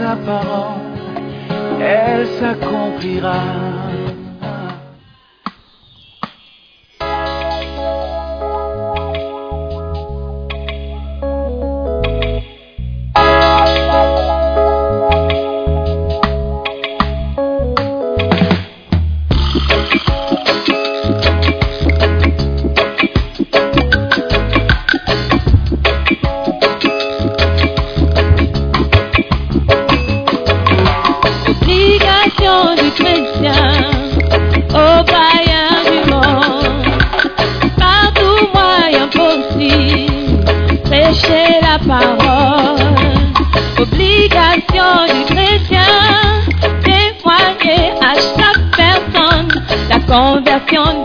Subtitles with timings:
[0.00, 0.16] sa
[1.80, 3.69] elle s'accomplira.
[50.70, 50.99] canción.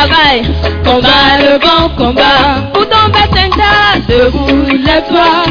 [0.00, 3.50] Combat le bon combat, pour ton baptême,
[4.08, 5.44] debout, lève-toi.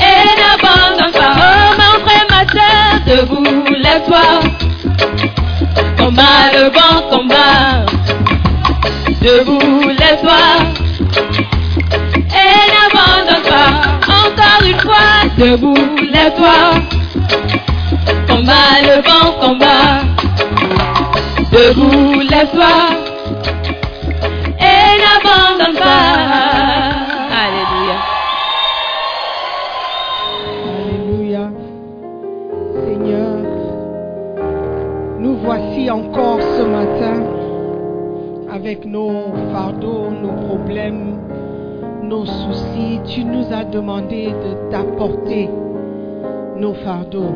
[0.00, 4.26] Et n'abandonne pas, oh mon frère, ma soeur, debout, lève-toi.
[5.96, 7.86] Combat le bon combat,
[9.22, 10.42] debout, lève-toi.
[12.34, 13.70] Et n'abandonne pas,
[14.08, 16.81] encore une fois, debout, lève-toi.
[21.74, 22.74] Debout, lève-toi.
[24.58, 26.92] Et n'abandonne pas.
[27.44, 27.98] Alléluia.
[30.68, 31.50] Alléluia.
[32.84, 33.38] Seigneur,
[35.18, 37.22] nous voici encore ce matin
[38.52, 41.18] avec nos fardeaux, nos problèmes,
[42.02, 43.00] nos soucis.
[43.06, 45.48] Tu nous as demandé de t'apporter
[46.56, 47.34] nos fardeaux,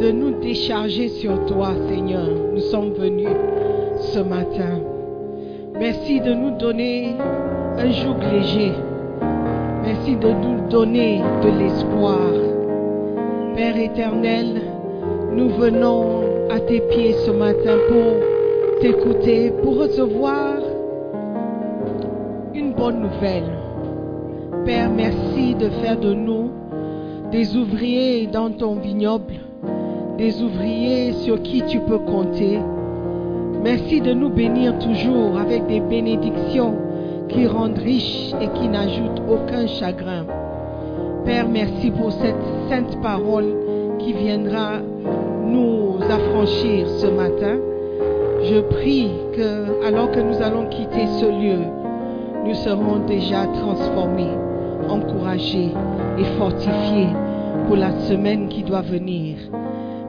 [0.00, 2.28] de nous décharger sur toi, Seigneur.
[2.52, 3.28] Nous sommes venus
[4.12, 4.80] ce matin.
[5.78, 7.14] Merci de nous donner
[7.78, 8.72] un joug léger.
[9.84, 12.30] Merci de nous donner de l'espoir.
[13.54, 14.62] Père éternel,
[15.32, 20.56] nous venons à tes pieds ce matin pour t'écouter, pour recevoir
[22.54, 23.50] une bonne nouvelle.
[24.64, 26.50] Père, merci de faire de nous
[27.30, 29.34] des ouvriers dans ton vignoble,
[30.16, 32.58] des ouvriers sur qui tu peux compter.
[33.62, 36.74] Merci de nous bénir toujours avec des bénédictions
[37.28, 40.26] qui rendent riches et qui n'ajoutent aucun chagrin.
[41.24, 42.36] Père, merci pour cette
[42.68, 43.46] sainte parole
[43.98, 44.80] qui viendra
[45.46, 47.56] nous affranchir ce matin.
[48.42, 51.60] Je prie que, alors que nous allons quitter ce lieu,
[52.44, 54.36] nous serons déjà transformés,
[54.88, 55.70] encouragés
[56.18, 57.08] et fortifiés
[57.66, 59.38] pour la semaine qui doit venir.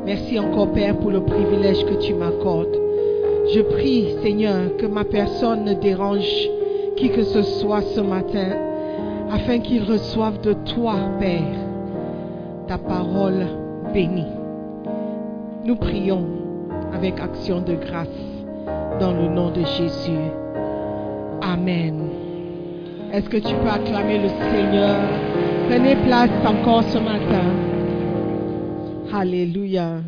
[0.06, 2.78] Merci encore, Père, pour le privilège que tu m'accordes.
[3.54, 6.50] Je prie, Seigneur, que ma personne ne dérange
[6.96, 8.56] qui que ce soit ce matin,
[9.32, 11.42] afin qu'il reçoive de toi, Père,
[12.68, 13.48] ta parole
[13.94, 14.32] bénie.
[15.66, 16.26] Nous prions
[16.94, 18.08] avec action de grâce
[19.00, 20.30] dans le nom de Jésus.
[21.42, 22.10] Amen.
[23.12, 24.96] Est-ce que tu peux acclamer le Seigneur?
[25.68, 27.75] Prenez place encore ce matin.
[29.14, 30.02] Alléluia.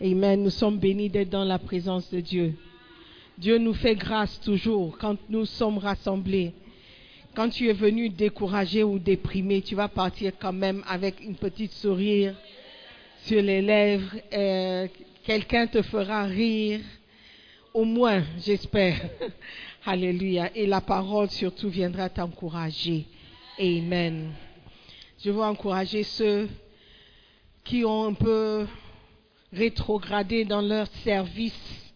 [0.00, 0.42] Amen.
[0.42, 2.54] Nous sommes bénis d'être dans la présence de Dieu.
[3.36, 6.52] Dieu nous fait grâce toujours quand nous sommes rassemblés.
[7.34, 11.72] Quand tu es venu découragé ou déprimé, tu vas partir quand même avec une petite
[11.72, 12.34] sourire
[13.24, 14.16] sur les lèvres.
[15.24, 16.80] Quelqu'un te fera rire.
[17.74, 19.00] Au moins, j'espère.
[19.84, 20.50] Alléluia.
[20.54, 23.04] Et la parole surtout viendra t'encourager.
[23.58, 24.32] Amen.
[25.24, 26.48] Je veux encourager ceux
[27.64, 28.66] qui ont un peu
[29.52, 31.92] rétrogradé dans leur service,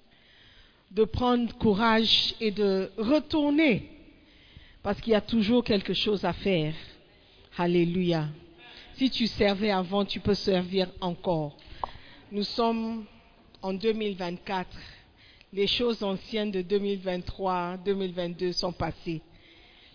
[0.91, 3.91] de prendre courage et de retourner,
[4.83, 6.75] parce qu'il y a toujours quelque chose à faire.
[7.59, 8.29] Alléluia.
[8.95, 11.57] Si tu servais avant, tu peux servir encore.
[12.33, 13.05] Nous sommes
[13.63, 14.69] en 2024.
[15.53, 19.23] Les choses anciennes de 2023, 2022 sont passées.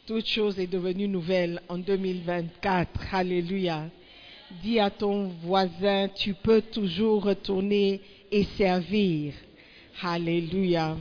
[0.08, 3.14] Toute chose est devenue nouvelle en 2024.
[3.14, 3.90] Alléluia.
[4.60, 9.34] Dis à ton voisin, tu peux toujours retourner et servir.
[10.04, 10.98] Alléluia.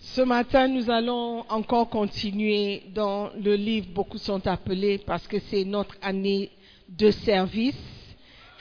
[0.00, 5.64] Ce matin, nous allons encore continuer dans le livre Beaucoup sont appelés parce que c'est
[5.64, 6.50] notre année
[6.88, 7.78] de service.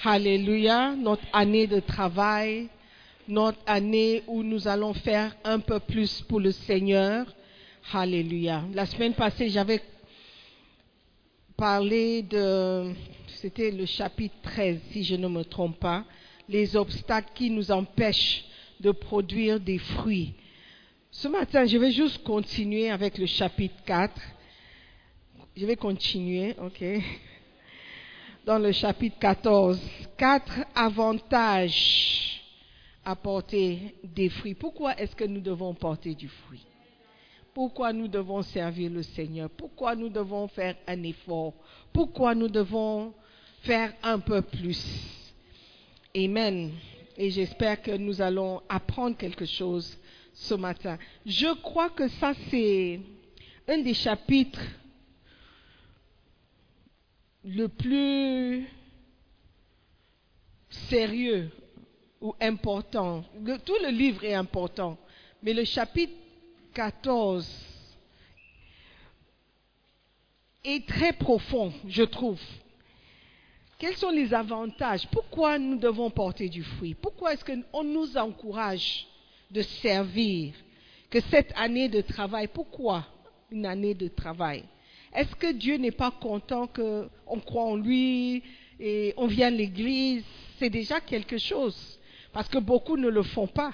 [0.03, 0.95] Alléluia.
[0.95, 2.69] Notre année de travail.
[3.27, 7.25] Notre année où nous allons faire un peu plus pour le Seigneur.
[7.91, 8.63] Alléluia.
[8.73, 9.81] La semaine passée, j'avais
[11.55, 12.91] parlé de,
[13.45, 16.03] c'était le chapitre 13, si je ne me trompe pas,
[16.49, 18.43] les obstacles qui nous empêchent
[18.79, 20.33] de produire des fruits.
[21.11, 24.19] Ce matin, je vais juste continuer avec le chapitre 4.
[25.55, 26.83] Je vais continuer, ok.
[28.47, 29.79] Dans le chapitre 14,
[30.17, 32.41] quatre avantages
[33.05, 34.55] à porter des fruits.
[34.55, 36.65] Pourquoi est-ce que nous devons porter du fruit?
[37.53, 39.51] Pourquoi nous devons servir le Seigneur?
[39.51, 41.53] Pourquoi nous devons faire un effort?
[41.93, 43.13] Pourquoi nous devons
[43.65, 45.15] faire un peu plus
[46.15, 46.71] Amen.
[47.17, 49.97] Et j'espère que nous allons apprendre quelque chose
[50.33, 50.97] ce matin.
[51.25, 53.01] Je crois que ça, c'est
[53.67, 54.61] un des chapitres
[57.43, 58.65] le plus
[60.69, 61.49] sérieux
[62.21, 63.25] ou important.
[63.65, 64.97] Tout le livre est important,
[65.43, 66.13] mais le chapitre
[66.73, 67.45] 14
[70.63, 72.39] est très profond, je trouve.
[73.85, 75.07] Quels sont les avantages?
[75.11, 76.95] Pourquoi nous devons porter du fruit?
[76.95, 79.05] Pourquoi est-ce qu'on nous encourage
[79.51, 80.55] de servir?
[81.11, 83.05] Que cette année de travail, pourquoi
[83.51, 84.63] une année de travail?
[85.13, 88.41] Est-ce que Dieu n'est pas content qu'on croit en lui
[88.79, 90.23] et on vient à l'église?
[90.57, 91.99] C'est déjà quelque chose,
[92.33, 93.71] parce que beaucoup ne le font pas.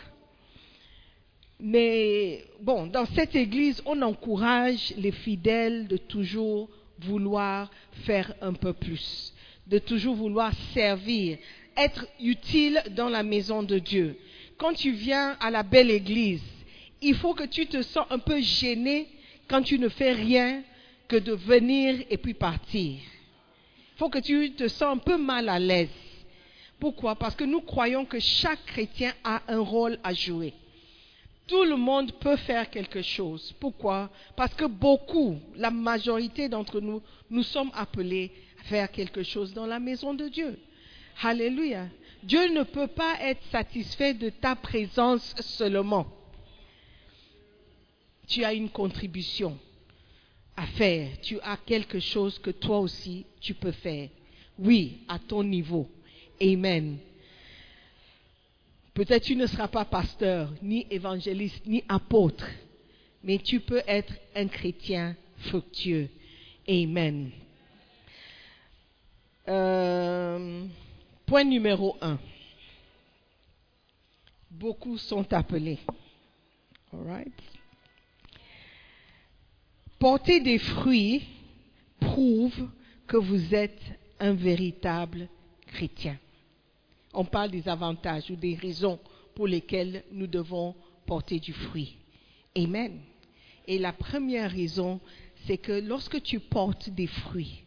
[1.57, 6.67] Mais bon, dans cette église, on encourage les fidèles de toujours
[6.99, 7.71] vouloir
[8.03, 9.33] faire un peu plus,
[9.71, 11.37] de toujours vouloir servir,
[11.77, 14.17] être utile dans la maison de Dieu.
[14.57, 16.43] Quand tu viens à la belle église,
[17.01, 19.07] il faut que tu te sens un peu gêné
[19.47, 20.61] quand tu ne fais rien
[21.07, 22.99] que de venir et puis partir.
[22.99, 25.89] Il faut que tu te sens un peu mal à l'aise.
[26.79, 27.15] Pourquoi?
[27.15, 30.53] Parce que nous croyons que chaque chrétien a un rôle à jouer.
[31.47, 33.53] Tout le monde peut faire quelque chose.
[33.59, 34.09] Pourquoi?
[34.35, 38.31] Parce que beaucoup, la majorité d'entre nous, nous sommes appelés
[38.63, 40.59] faire quelque chose dans la maison de Dieu.
[41.21, 41.87] Alléluia.
[42.23, 46.07] Dieu ne peut pas être satisfait de ta présence seulement.
[48.27, 49.57] Tu as une contribution
[50.55, 51.09] à faire.
[51.21, 54.09] Tu as quelque chose que toi aussi tu peux faire.
[54.59, 55.89] Oui, à ton niveau.
[56.41, 56.97] Amen.
[58.93, 62.45] Peut-être tu ne seras pas pasteur, ni évangéliste, ni apôtre,
[63.23, 66.09] mais tu peux être un chrétien fructueux.
[66.67, 67.31] Amen.
[69.51, 70.65] Euh,
[71.25, 72.17] point numéro un.
[74.49, 75.79] Beaucoup sont appelés.
[76.93, 77.33] All right?
[79.99, 81.23] Porter des fruits
[81.99, 82.69] prouve
[83.07, 83.81] que vous êtes
[84.21, 85.27] un véritable
[85.67, 86.17] chrétien.
[87.13, 88.99] On parle des avantages ou des raisons
[89.35, 91.97] pour lesquelles nous devons porter du fruit.
[92.55, 93.01] Amen.
[93.67, 95.01] Et la première raison,
[95.45, 97.65] c'est que lorsque tu portes des fruits,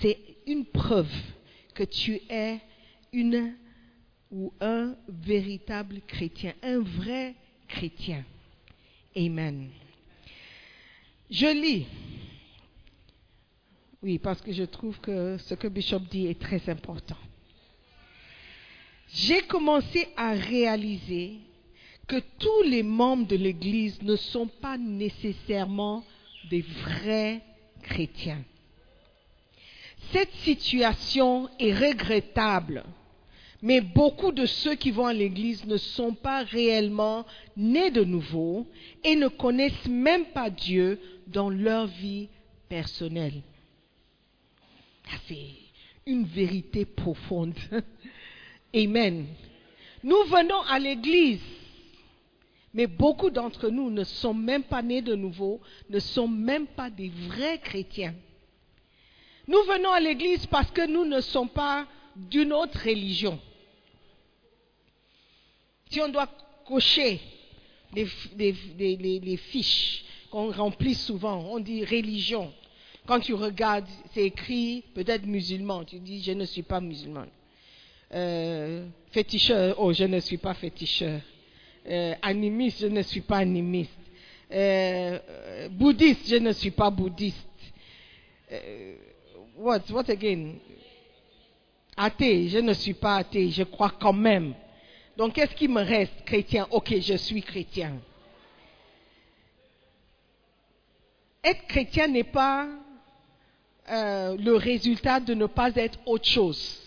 [0.00, 1.12] c'est une preuve
[1.74, 2.60] que tu es
[3.12, 3.54] une
[4.30, 7.34] ou un véritable chrétien, un vrai
[7.68, 8.24] chrétien.
[9.16, 9.68] Amen.
[11.30, 11.86] Je lis.
[14.02, 17.16] Oui, parce que je trouve que ce que Bishop dit est très important.
[19.08, 21.38] J'ai commencé à réaliser
[22.06, 26.04] que tous les membres de l'Église ne sont pas nécessairement
[26.50, 27.42] des vrais
[27.82, 28.44] chrétiens.
[30.12, 32.84] Cette situation est regrettable,
[33.62, 38.66] mais beaucoup de ceux qui vont à l'Église ne sont pas réellement nés de nouveau
[39.02, 42.28] et ne connaissent même pas Dieu dans leur vie
[42.68, 43.42] personnelle.
[45.26, 45.50] C'est
[46.06, 47.54] une vérité profonde.
[48.74, 49.26] Amen.
[50.04, 51.40] Nous venons à l'église,
[52.74, 55.60] mais beaucoup d'entre nous ne sont même pas nés de nouveau,
[55.90, 58.14] ne sont même pas des vrais chrétiens.
[59.48, 61.86] Nous venons à l'église parce que nous ne sommes pas
[62.16, 63.38] d'une autre religion.
[65.90, 66.28] Si on doit
[66.66, 67.20] cocher
[67.94, 72.52] les, fiches qu'on remplit souvent, on dit religion.
[73.06, 77.26] Quand tu regardes, c'est écrit peut-être musulman, tu dis je ne suis pas musulman.
[78.12, 81.20] Euh, féticheur, oh je ne suis pas féticheur.
[81.88, 83.92] Euh, animiste, je ne suis pas animiste.
[84.50, 87.46] Euh, bouddhiste, je ne suis pas bouddhiste.
[89.56, 90.54] What, what again?
[91.96, 94.54] Athée, je ne suis pas athée, je crois quand même.
[95.16, 97.94] Donc qu'est-ce qui me reste Chrétien, ok, je suis chrétien.
[101.42, 102.68] Être chrétien n'est pas
[103.88, 106.82] euh, le résultat de ne pas être autre chose.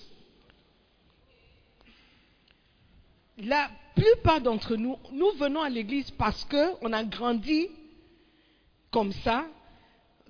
[3.38, 7.70] La plupart d'entre nous, nous venons à l'église parce qu'on a grandi
[8.92, 9.46] comme ça.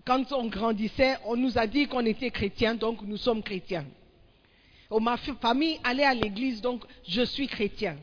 [0.09, 3.85] Quand on grandissait, on nous a dit qu'on était chrétien, donc nous sommes chrétiens.
[4.89, 7.95] Oh, ma famille allait à l'église, donc je suis chrétien.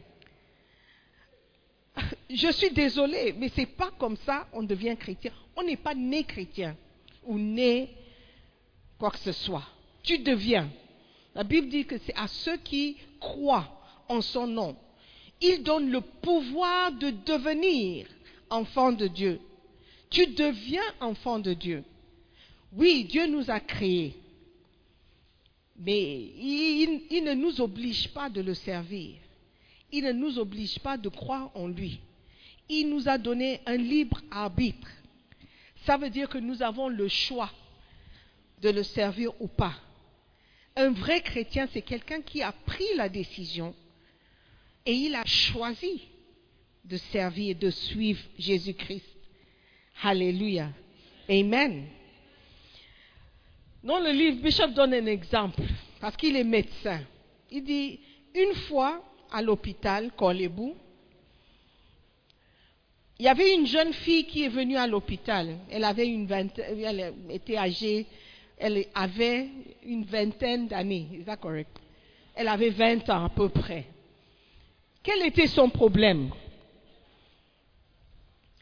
[2.31, 5.33] Je suis désolée, mais c'est pas comme ça on devient chrétien.
[5.57, 6.77] On n'est pas né chrétien
[7.25, 7.91] ou né
[9.01, 9.67] quoi que ce soit.
[10.05, 10.69] Tu deviens.
[11.35, 13.69] La Bible dit que c'est à ceux qui croient
[14.09, 14.77] en son nom.
[15.41, 18.07] Il donne le pouvoir de devenir
[18.49, 19.41] enfant de Dieu.
[20.09, 21.83] Tu deviens enfant de Dieu.
[22.73, 24.15] Oui, Dieu nous a créés.
[25.79, 29.15] Mais il, ne nous oblige pas de le servir.
[29.93, 32.01] Il ne nous oblige pas de croire en lui.
[32.69, 34.89] Il nous a donné un libre arbitre.
[35.85, 37.51] Ça veut dire que nous avons le choix
[38.63, 39.75] de le servir ou pas.
[40.75, 43.75] Un vrai chrétien, c'est quelqu'un qui a pris la décision
[44.85, 46.03] et il a choisi
[46.85, 49.05] de servir et de suivre Jésus-Christ.
[50.03, 50.71] Alléluia.
[51.29, 51.87] Amen.
[53.87, 55.63] Dans le livre, Bishop donne un exemple,
[56.01, 57.03] parce qu'il est médecin.
[57.53, 58.01] Il dit,
[58.35, 60.75] une fois à l'hôpital, Kolebou,
[63.21, 65.57] il y avait une jeune fille qui est venue à l'hôpital.
[65.71, 68.07] Elle avait une vingtaine, était âgée,
[68.59, 69.51] elle avait
[69.85, 71.07] une vingtaine d'années.
[71.13, 71.79] Is correct?
[72.35, 73.87] Elle avait 20 ans à peu près.
[75.01, 76.31] Quel était son problème?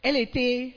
[0.03, 0.71] Elle était,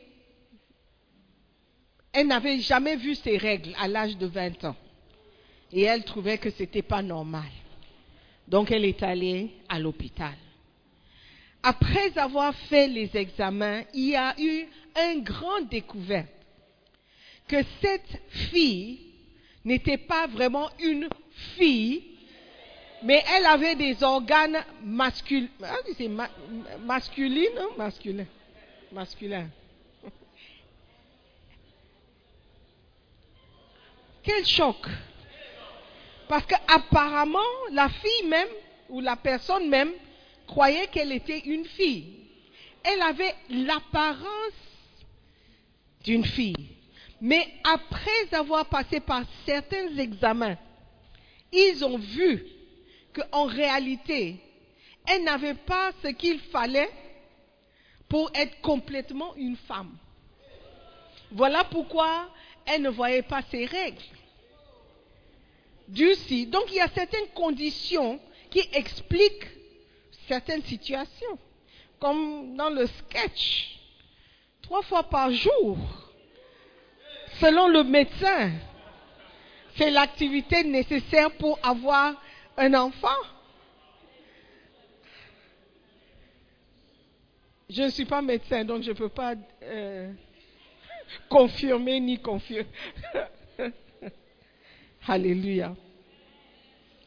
[2.19, 4.77] elle n'avait jamais vu ses règles à l'âge de 20 ans.
[5.73, 7.51] Et elle trouvait que ce n'était pas normal.
[8.49, 10.35] Donc elle est allée à l'hôpital.
[11.63, 16.29] Après avoir fait les examens, il y a eu une grande découverte
[17.47, 18.99] que cette fille
[19.65, 21.09] n'était pas vraiment une
[21.57, 22.03] fille,
[23.03, 25.49] mais elle avait des organes masculins.
[26.09, 26.31] ma-
[26.85, 28.27] masculines, masculins,
[28.93, 29.49] masculins.
[34.29, 34.87] Quel choc!
[36.29, 37.39] Parce qu'apparemment,
[37.73, 38.49] la fille même,
[38.91, 39.91] ou la personne même,
[40.47, 42.27] croyait qu'elle était une fille.
[42.85, 44.53] Elle avait l'apparence
[46.05, 46.77] d'une fille.
[47.23, 50.59] Mais après avoir passé par certains examens,
[51.51, 52.45] ils ont vu
[53.15, 54.37] qu'en réalité,
[55.07, 56.91] elle n'avait pas ce qu'il fallait
[58.11, 59.97] pour être complètement une femme.
[61.33, 62.29] Voilà pourquoi
[62.69, 64.03] elle ne voyait pas ses règles.
[65.89, 66.13] Dieu.
[66.47, 69.49] Donc il y a certaines conditions qui expliquent
[70.27, 71.39] certaines situations.
[71.99, 73.81] Comme dans le sketch,
[74.63, 75.79] trois fois par jour,
[77.41, 78.53] selon le médecin,
[79.77, 82.15] c'est l'activité nécessaire pour avoir
[82.57, 83.09] un enfant.
[87.71, 90.13] Je ne suis pas médecin, donc je ne peux pas euh,
[91.29, 92.67] confirmer ni confirmer.
[95.07, 95.75] Alléluia.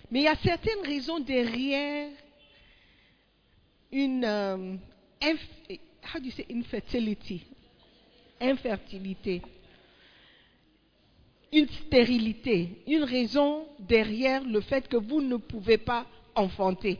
[0.09, 2.09] Mais il y a certaines raisons derrière
[3.91, 4.75] une euh,
[5.23, 6.45] how do you say
[8.41, 9.41] infertilité,
[11.51, 16.99] une stérilité, une raison derrière le fait que vous ne pouvez pas enfanter.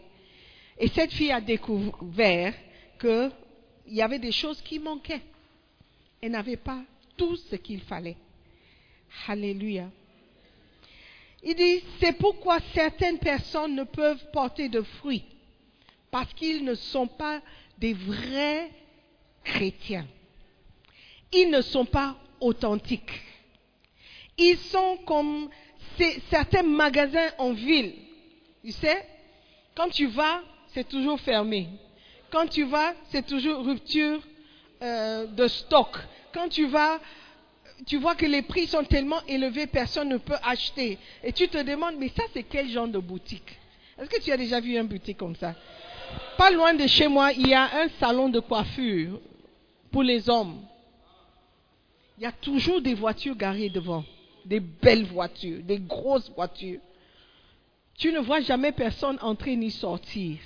[0.78, 2.54] Et cette fille a découvert
[3.00, 3.32] qu'il
[3.88, 5.22] y avait des choses qui manquaient.
[6.22, 6.84] Elle n'avait pas
[7.22, 8.18] tout ce qu'il fallait.
[9.28, 9.92] Alléluia.
[11.44, 15.26] Il dit, c'est pourquoi certaines personnes ne peuvent porter de fruits,
[16.10, 17.40] parce qu'ils ne sont pas
[17.78, 18.72] des vrais
[19.44, 20.08] chrétiens.
[21.32, 23.22] Ils ne sont pas authentiques.
[24.40, 25.50] Ils sont comme
[26.32, 27.94] certains magasins en ville.
[28.66, 29.08] Tu sais,
[29.76, 30.42] quand tu vas,
[30.74, 31.68] c'est toujours fermé.
[32.32, 34.22] Quand tu vas, c'est toujours rupture
[34.82, 36.00] euh, de stock.
[36.34, 37.00] Quand tu vas,
[37.86, 40.98] tu vois que les prix sont tellement élevés, personne ne peut acheter.
[41.24, 43.58] Et tu te demandes, mais ça, c'est quel genre de boutique?
[43.98, 45.56] Est-ce que tu as déjà vu une boutique comme ça?
[46.38, 49.20] Pas loin de chez moi, il y a un salon de coiffure
[49.92, 50.60] pour les hommes.
[52.18, 54.04] Il y a toujours des voitures garées devant,
[54.46, 56.80] des belles voitures, des grosses voitures.
[57.98, 60.38] Tu ne vois jamais personne entrer ni sortir.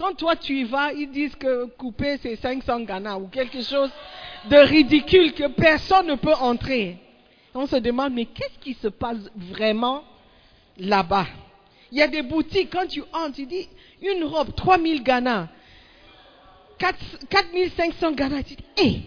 [0.00, 3.90] Quand toi tu y vas, ils disent que couper c'est 500 Ghana ou quelque chose
[4.48, 6.96] de ridicule que personne ne peut entrer.
[7.54, 10.02] On se demande, mais qu'est-ce qui se passe vraiment
[10.78, 11.26] là-bas?
[11.92, 13.68] Il y a des boutiques, quand tu entres, tu dis,
[14.00, 15.50] une robe, 3000 Ghana,
[16.78, 19.02] 4500 Ghana, tu dis, hey,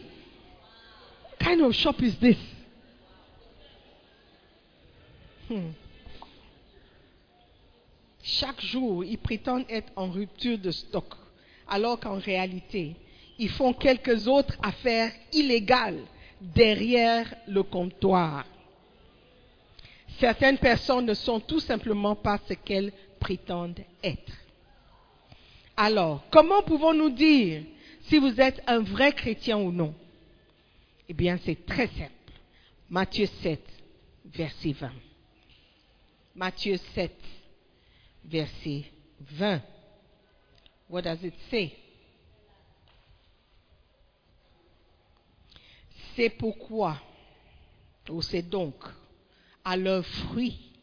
[1.23, 2.37] what kind of shop is this?
[5.49, 5.71] Hmm.
[8.23, 11.13] Chaque jour, ils prétendent être en rupture de stock,
[11.67, 12.95] alors qu'en réalité,
[13.37, 15.99] ils font quelques autres affaires illégales
[16.39, 18.45] derrière le comptoir.
[20.19, 24.33] Certaines personnes ne sont tout simplement pas ce qu'elles prétendent être.
[25.75, 27.63] Alors, comment pouvons-nous dire
[28.03, 29.93] si vous êtes un vrai chrétien ou non?
[31.09, 32.11] Eh bien, c'est très simple.
[32.89, 33.59] Matthieu 7,
[34.33, 34.91] verset 20.
[36.35, 37.11] Matthieu 7,
[38.25, 38.85] verset
[39.19, 39.61] 20.
[40.89, 41.75] What does it say?
[46.15, 47.01] C'est pourquoi,
[48.09, 48.75] ou c'est donc,
[49.65, 50.73] à leurs fruits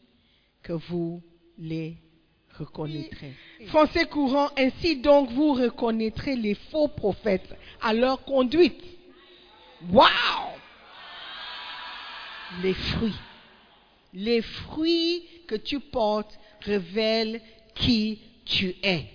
[0.61, 1.21] que vous
[1.57, 1.95] les
[2.57, 3.33] reconnaîtrez.
[3.67, 8.83] Français courant, ainsi donc vous reconnaîtrez les faux prophètes à leur conduite.
[9.89, 10.57] Wow!
[12.61, 13.15] Les fruits.
[14.13, 17.41] Les fruits que tu portes révèlent
[17.75, 19.05] qui tu es.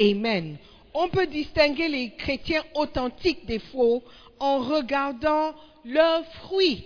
[0.00, 0.56] Amen.
[0.94, 4.02] On peut distinguer les chrétiens authentiques des faux
[4.38, 6.84] en regardant leurs fruits.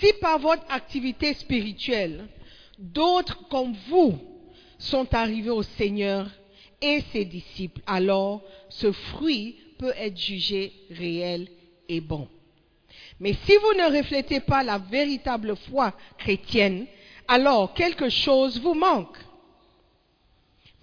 [0.00, 2.26] Si par votre activité spirituelle,
[2.78, 4.18] d'autres comme vous
[4.78, 6.28] sont arrivés au Seigneur
[6.80, 11.48] et ses disciples, alors ce fruit peut être jugé réel
[11.88, 12.28] et bon.
[13.20, 16.86] Mais si vous ne reflétez pas la véritable foi chrétienne,
[17.28, 19.18] alors quelque chose vous manque.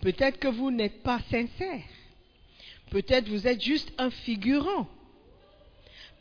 [0.02, 1.84] Peut-être que vous n'êtes pas sincère.
[2.90, 4.88] Peut-être vous êtes juste un figurant.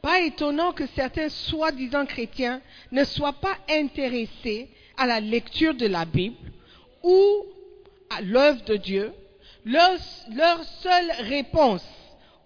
[0.03, 2.61] Pas étonnant que certains soi-disant chrétiens
[2.93, 6.37] ne soient pas intéressés à la lecture de la Bible
[7.03, 7.47] ou
[8.11, 9.13] à l'œuvre de Dieu.
[9.65, 11.87] Leur, seule réponse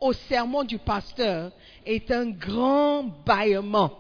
[0.01, 1.53] au sermon du pasteur
[1.87, 3.99] est un grand bâillement.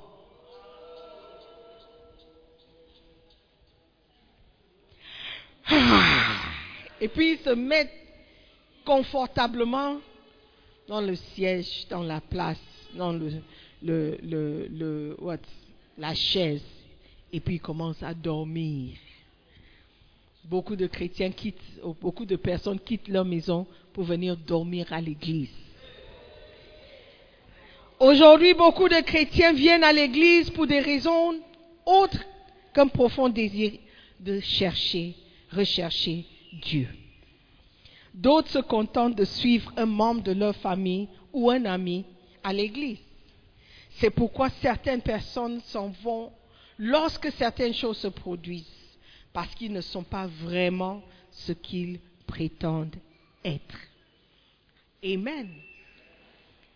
[7.01, 7.93] Et puis ils se mettent
[8.85, 9.99] confortablement
[10.89, 12.61] dans le siège, dans la place,
[12.95, 13.13] dans
[13.83, 15.17] le,
[15.99, 16.63] la chaise,
[17.33, 18.97] et puis ils commencent à dormir.
[20.45, 21.63] Beaucoup de chrétiens quittent,
[22.01, 25.51] beaucoup de personnes quittent leur maison pour venir dormir à l'église.
[28.01, 31.37] Aujourd'hui, beaucoup de chrétiens viennent à l'église pour des raisons
[31.87, 32.19] autres
[32.75, 33.73] qu'un profond désir
[34.19, 35.15] de chercher,
[35.53, 36.89] rechercher Dieu.
[38.15, 42.05] D'autres se contentent de suivre un membre de leur famille ou un ami
[42.43, 42.99] à l'église.
[43.97, 46.33] C'est pourquoi certaines personnes s'en vont
[46.79, 48.99] lorsque certaines choses se produisent,
[49.33, 52.97] parce qu'ils ne sont pas vraiment ce qu'ils prétendent
[53.45, 53.79] être.
[55.05, 55.49] Amen.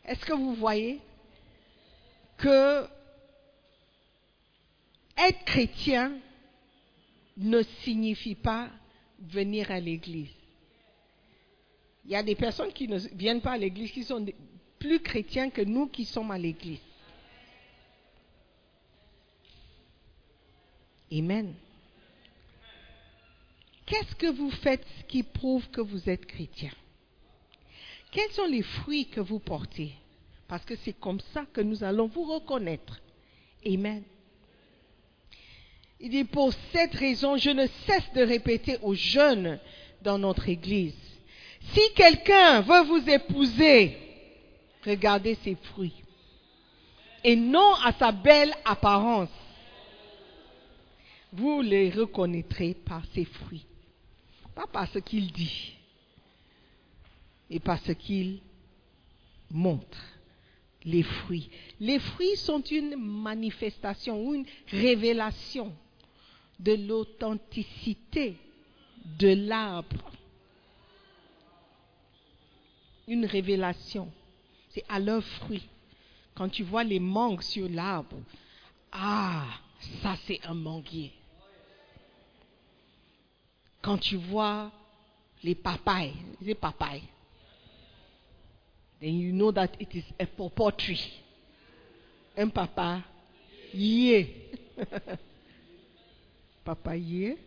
[0.05, 1.01] Est-ce que vous voyez
[2.39, 2.87] que
[5.17, 6.13] être chrétien
[7.37, 8.71] ne signifie pas
[9.21, 10.31] venir à l'église.
[12.05, 14.25] Il y a des personnes qui ne viennent pas à l'église, qui sont
[14.79, 16.81] plus chrétiens que nous qui sommes à l'église.
[21.13, 21.55] Amen.
[23.85, 26.73] Qu'est-ce que vous faites qui prouve que vous êtes chrétien?
[28.11, 29.93] Quels sont les fruits que vous portez?
[30.49, 33.01] Parce que c'est comme ça que nous allons vous reconnaître.
[33.65, 34.03] Amen.
[36.01, 39.59] Il dit, pour cette raison, je ne cesse de répéter aux jeunes
[40.03, 40.95] dans notre Église,
[41.73, 43.97] si quelqu'un veut vous épouser,
[44.85, 46.05] regardez ses fruits,
[47.25, 49.31] et non à sa belle apparence.
[51.33, 53.67] Vous les reconnaîtrez par ses fruits,
[54.55, 55.77] pas par ce qu'il dit,
[57.51, 58.41] mais par ce qu'il
[59.51, 59.99] montre.
[60.85, 61.51] Les fruits.
[61.81, 65.75] Les fruits sont une manifestation ou une révélation
[66.59, 68.37] de l'authenticité
[69.19, 70.13] de l'arbre.
[73.09, 74.11] Une révélation.
[74.71, 75.69] C'est à leurs fruits
[76.37, 78.19] Quand tu vois les mangues sur l'arbre,
[78.93, 79.47] ah,
[80.03, 81.13] ça c'est un manguier.
[83.81, 84.71] Quand tu vois
[85.43, 87.05] les papayes, les papayes,
[89.01, 90.27] then you know that it is a
[90.73, 91.23] tree.
[92.37, 93.03] Un papa,
[93.73, 94.25] yeah.
[96.67, 97.39] Papaye.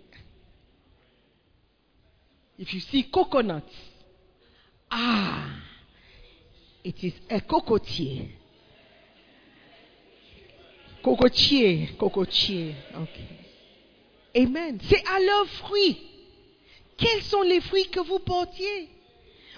[2.58, 3.70] If you see coconut,
[4.90, 5.62] ah,
[6.84, 8.30] it is a cocotier.
[11.04, 12.76] Cocotier, cocotier.
[12.96, 13.20] Ok.
[14.36, 14.80] Amen.
[14.90, 15.98] C'est à leurs fruits.
[16.98, 18.90] Quels sont les fruits que vous portiez?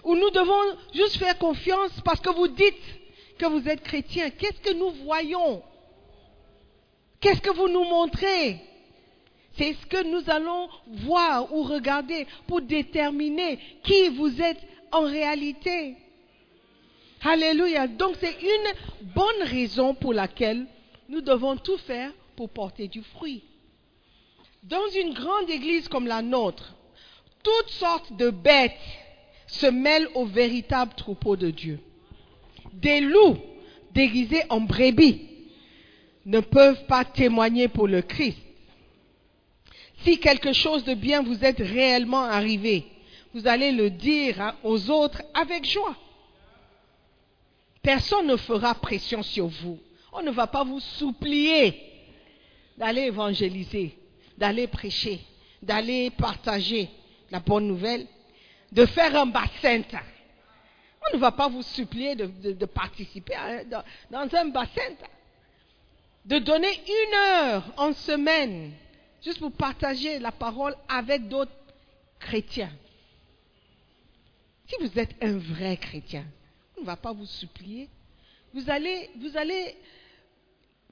[0.04, 2.84] Ou nous devons juste faire confiance parce que vous dites
[3.38, 4.30] que vous êtes chrétien.
[4.32, 5.64] Qu'est-ce que nous voyons?
[7.20, 8.71] Qu'est-ce que vous nous montrez?
[9.58, 10.70] C'est ce que nous allons
[11.04, 14.62] voir ou regarder pour déterminer qui vous êtes
[14.92, 15.96] en réalité.
[17.24, 17.88] Alléluia.
[17.88, 20.66] Donc c'est une bonne raison pour laquelle
[21.10, 23.44] nous devons tout faire pour porter du fruit.
[24.64, 26.76] Dans une grande église comme la nôtre,
[27.44, 28.72] toutes sortes de bêtes
[29.48, 31.80] se mêlent au véritable troupeau de Dieu.
[32.74, 33.38] Des loups
[33.94, 35.28] déguisés en brebis
[36.26, 38.38] ne peuvent pas témoigner pour le Christ.
[40.04, 42.86] Si quelque chose de bien vous est réellement arrivé,
[43.34, 45.96] vous allez le dire aux autres avec joie.
[47.82, 49.80] Personne ne fera pression sur vous.
[50.14, 51.80] On ne va pas vous supplier
[52.78, 53.98] d'aller évangéliser,
[54.38, 55.20] d'aller prêcher,
[55.62, 56.90] d'aller partager
[57.30, 58.06] la bonne nouvelle,
[58.72, 59.82] de faire un bassin.
[61.08, 63.36] On ne va pas vous supplier de, participer
[63.70, 64.96] dans, dans, un bassin.
[66.26, 68.74] De donner une heure en semaine
[69.24, 71.52] juste pour partager la parole avec d'autres
[72.20, 72.72] chrétiens.
[74.68, 76.26] Si vous êtes un vrai chrétien,
[76.78, 77.90] on ne va pas vous supplier.
[78.54, 79.78] Vous allez, vous allez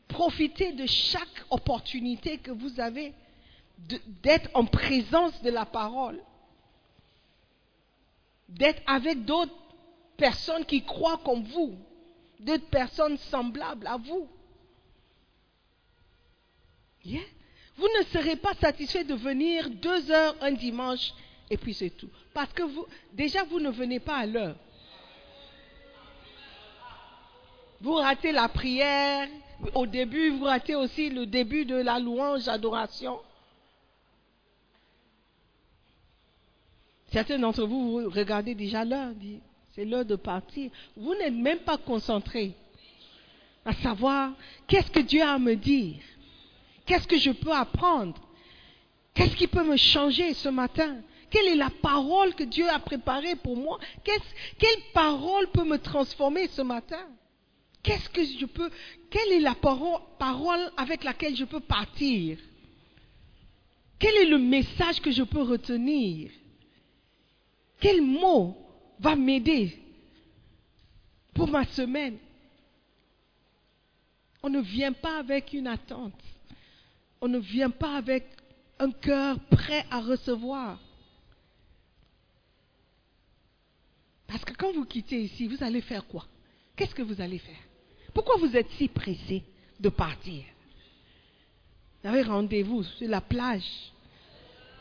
[0.07, 3.13] profiter de chaque opportunité que vous avez
[4.23, 6.19] d'être en présence de la parole,
[8.49, 9.55] d'être avec d'autres
[10.17, 11.77] personnes qui croient comme vous,
[12.39, 14.27] d'autres personnes semblables à vous.
[17.79, 21.13] Vous ne serez pas satisfait de venir deux heures un dimanche
[21.49, 22.09] et puis c'est tout.
[22.33, 22.63] Parce que
[23.13, 24.55] déjà, vous ne venez pas à l'heure.
[27.79, 29.27] Vous ratez la prière.
[29.73, 33.19] Au début, vous ratez aussi le début de la louange, adoration.
[37.11, 39.13] Certains d'entre vous, vous regardez déjà l'heure,
[39.73, 40.69] c'est l'heure de partir.
[40.95, 42.53] Vous n'êtes même pas concentré
[43.65, 44.33] à savoir
[44.67, 45.95] qu'est-ce que Dieu a à me dire,
[46.89, 48.19] qu'est-ce que je peux apprendre,
[49.13, 50.97] qu'est-ce qui peut me changer ce matin,
[51.29, 56.47] quelle est la parole que Dieu a préparée pour moi, quelle parole peut me transformer
[56.47, 57.07] ce matin?
[57.83, 58.71] Qu'est-ce que je peux,
[59.11, 62.39] quelle est la parole, parole avec laquelle je peux partir?
[63.99, 66.31] Quel est le message que je peux retenir?
[67.79, 68.57] Quel mot
[68.99, 69.77] va m'aider
[71.35, 72.17] pour ma semaine?
[74.41, 76.19] On ne vient pas avec une attente.
[77.21, 78.25] On ne vient pas avec
[78.79, 80.79] un cœur prêt à recevoir.
[84.27, 86.25] Parce que quand vous quittez ici, vous allez faire quoi?
[86.75, 87.57] Qu'est-ce que vous allez faire?
[88.13, 89.43] Pourquoi vous êtes si pressé
[89.79, 90.43] de partir?
[92.01, 93.91] Vous avez rendez-vous sur la plage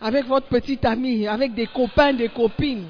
[0.01, 2.89] avec votre petite amie, avec des copains, des copines.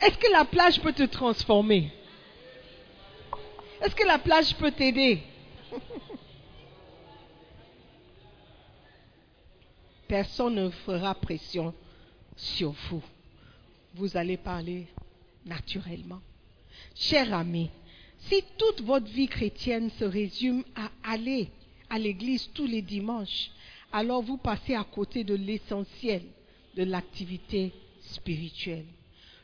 [0.00, 1.90] Est-ce que la plage peut te transformer?
[3.80, 5.22] Est-ce que la plage peut t'aider?
[10.08, 11.74] Personne ne fera pression
[12.34, 13.02] sur vous.
[13.94, 14.86] Vous allez parler
[15.44, 16.20] naturellement.
[16.94, 17.70] Cher ami,
[18.20, 21.50] si toute votre vie chrétienne se résume à aller
[21.90, 23.50] à l'église tous les dimanches,
[23.92, 26.22] alors vous passez à côté de l'essentiel
[26.76, 28.86] de l'activité spirituelle.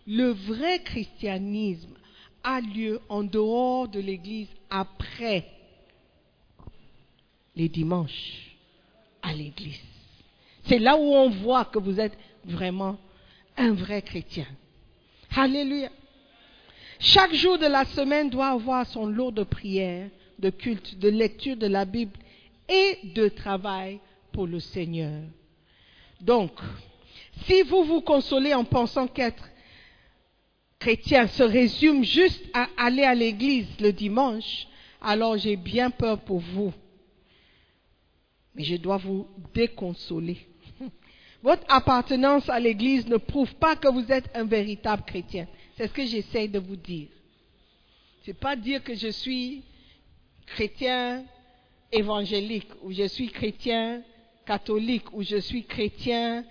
[0.06, 1.94] Le vrai christianisme
[2.42, 5.46] a lieu en dehors de l'église après
[7.56, 8.56] les dimanches
[9.22, 9.93] à l'église.
[10.66, 12.98] C'est là où on voit que vous êtes vraiment
[13.56, 14.46] un vrai chrétien.
[15.36, 15.90] Alléluia.
[16.98, 21.56] Chaque jour de la semaine doit avoir son lot de prières, de culte, de lecture
[21.56, 22.16] de la Bible
[22.68, 24.00] et de travail
[24.32, 25.22] pour le Seigneur.
[26.20, 26.52] Donc,
[27.44, 29.50] si vous vous consolez en pensant qu'être
[30.78, 34.66] chrétien se résume juste à aller à l'église le dimanche,
[35.00, 36.72] alors j'ai bien peur pour vous.
[38.54, 40.46] Mais je dois vous déconsoler.
[41.44, 45.46] Votre appartenance à l'église ne prouve pas que vous êtes un véritable chrétien.
[45.76, 47.08] C'est ce que j'essaie de vous dire.
[48.24, 49.62] C'est pas dire que je suis
[50.46, 51.22] chrétien
[51.92, 54.02] évangélique ou je suis chrétien
[54.46, 56.46] catholique ou je suis chrétien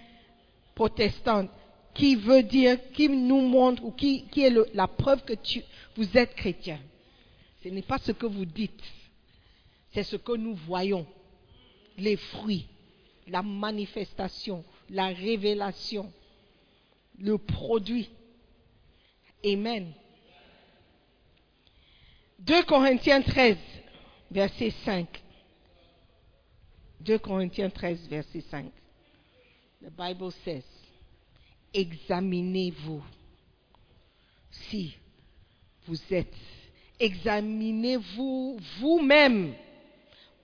[0.75, 1.47] protestant
[1.95, 5.33] qui veut dire, qui nous montre ou qui, est la preuve que
[5.95, 6.79] vous êtes chrétien.
[7.63, 8.83] Ce n'est pas ce que vous dites,
[9.91, 11.07] c'est ce que nous voyons,
[11.97, 12.67] les fruits,
[13.27, 16.13] la manifestation, la révélation,
[17.17, 18.09] le produit.
[19.43, 19.91] Amen.
[22.39, 23.57] 2 Corinthiens 13,
[24.29, 25.07] verset 5.
[27.01, 28.71] 2 Corinthiens 13, verset 5.
[29.81, 30.63] The Bible says,
[31.73, 33.03] examinez-vous
[34.51, 34.95] si
[35.87, 36.35] vous êtes,
[36.99, 39.55] examinez-vous vous-même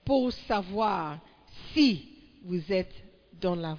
[0.04, 1.20] pour savoir
[1.72, 2.08] si
[2.42, 2.92] vous êtes
[3.40, 3.78] dans la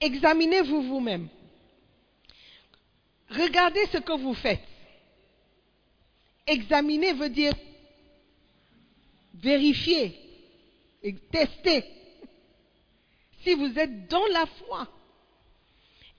[0.00, 1.28] Examinez-vous vous-même.
[3.30, 4.62] Regardez ce que vous faites.
[6.46, 7.54] Examiner veut dire
[9.34, 10.18] vérifier,
[11.02, 11.84] et tester.
[13.42, 14.88] Si vous êtes dans la foi,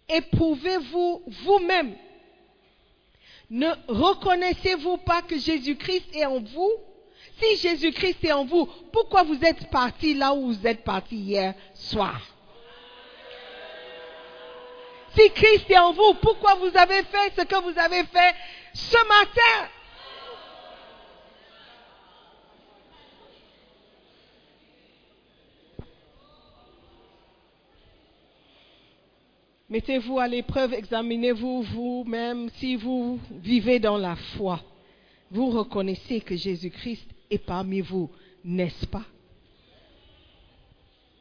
[0.10, 1.96] éprouvez-vous vous-même.
[3.50, 6.72] Ne reconnaissez-vous pas que Jésus-Christ est en vous?
[7.40, 11.54] Si Jésus-Christ est en vous, pourquoi vous êtes parti là où vous êtes parti hier
[11.74, 12.22] soir?
[15.18, 18.36] Si Christ est en vous, pourquoi vous avez fait ce que vous avez fait
[18.74, 19.70] ce matin?
[29.68, 34.62] Mettez-vous à l'épreuve, examinez-vous vous-même si vous vivez dans la foi.
[35.32, 38.12] Vous reconnaissez que Jésus-Christ est parmi vous,
[38.44, 39.06] n'est-ce pas?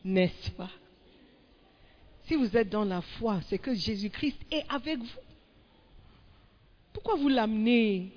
[0.04, 0.70] N'est-ce pas?
[2.26, 5.20] Si vous êtes dans la foi, c'est que Jésus-Christ est avec vous.
[6.92, 8.12] Pourquoi vous l'amenez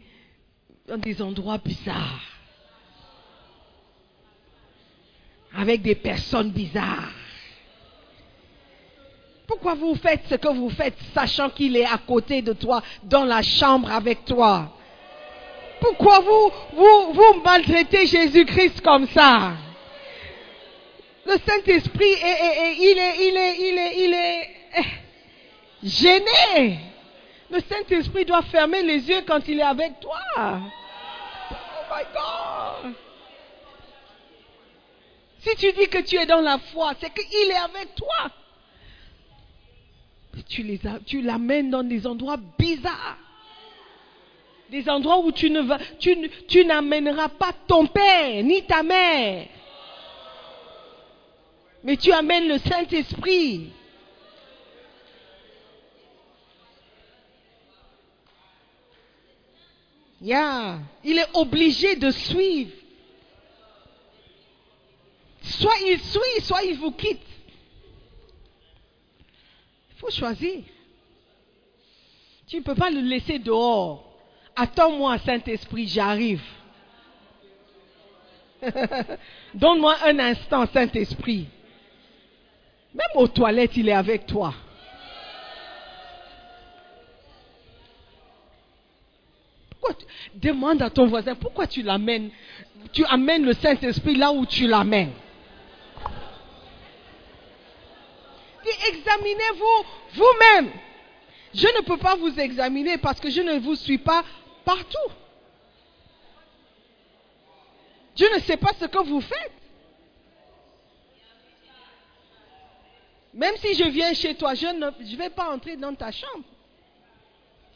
[0.88, 2.22] dans des endroits bizarres?
[5.54, 7.12] Avec des personnes bizarres.
[9.48, 13.24] Pourquoi vous faites ce que vous faites sachant qu'il est à côté de toi, dans
[13.24, 14.77] la chambre avec toi?
[15.80, 19.54] Pourquoi vous, vous, maltraitez Jésus-Christ comme ça?
[21.26, 22.78] Le Saint-Esprit, est, est-
[25.84, 26.80] gêné.
[27.50, 30.20] Le Saint-Esprit doit fermer les yeux quand il est avec toi.
[30.38, 30.56] Oh
[31.92, 32.94] my God.
[35.40, 38.32] Si tu dis que tu es dans la foi, c'est qu'il est avec toi.
[40.50, 43.18] Tu les tu l'amènes dans des endroits bizarres.
[44.70, 48.84] Des endroits où tu ne vas, tu, ne- tu n'amèneras pas ton père ni ta
[48.84, 49.48] mère.
[51.84, 53.70] Mais tu amènes le Saint-Esprit.
[60.22, 62.72] Il est obligé de suivre.
[65.42, 67.22] Soit il suit, soit il vous quitte.
[69.92, 70.64] Il faut choisir.
[72.48, 74.07] Tu ne peux pas le laisser dehors.
[74.58, 76.42] Attends-moi, Saint-Esprit, j'arrive.
[79.54, 81.48] Donne-moi un instant, Saint-Esprit.
[82.96, 84.54] Même aux toilettes, il est avec toi.
[89.80, 90.06] Pourquoi tu-
[90.40, 92.30] Demande à ton voisin, pourquoi tu l'amènes?
[92.94, 95.12] Tu amènes le Saint-Esprit là où tu l'amènes.
[98.90, 100.72] Examinez-vous vous-même.
[101.54, 104.24] Je ne peux pas vous examiner parce que je ne vous suis pas
[104.68, 105.12] partout.
[108.18, 109.54] Je ne sais pas ce que vous faites.
[113.34, 116.44] Même si je viens chez toi, je ne vais pas entrer dans ta chambre.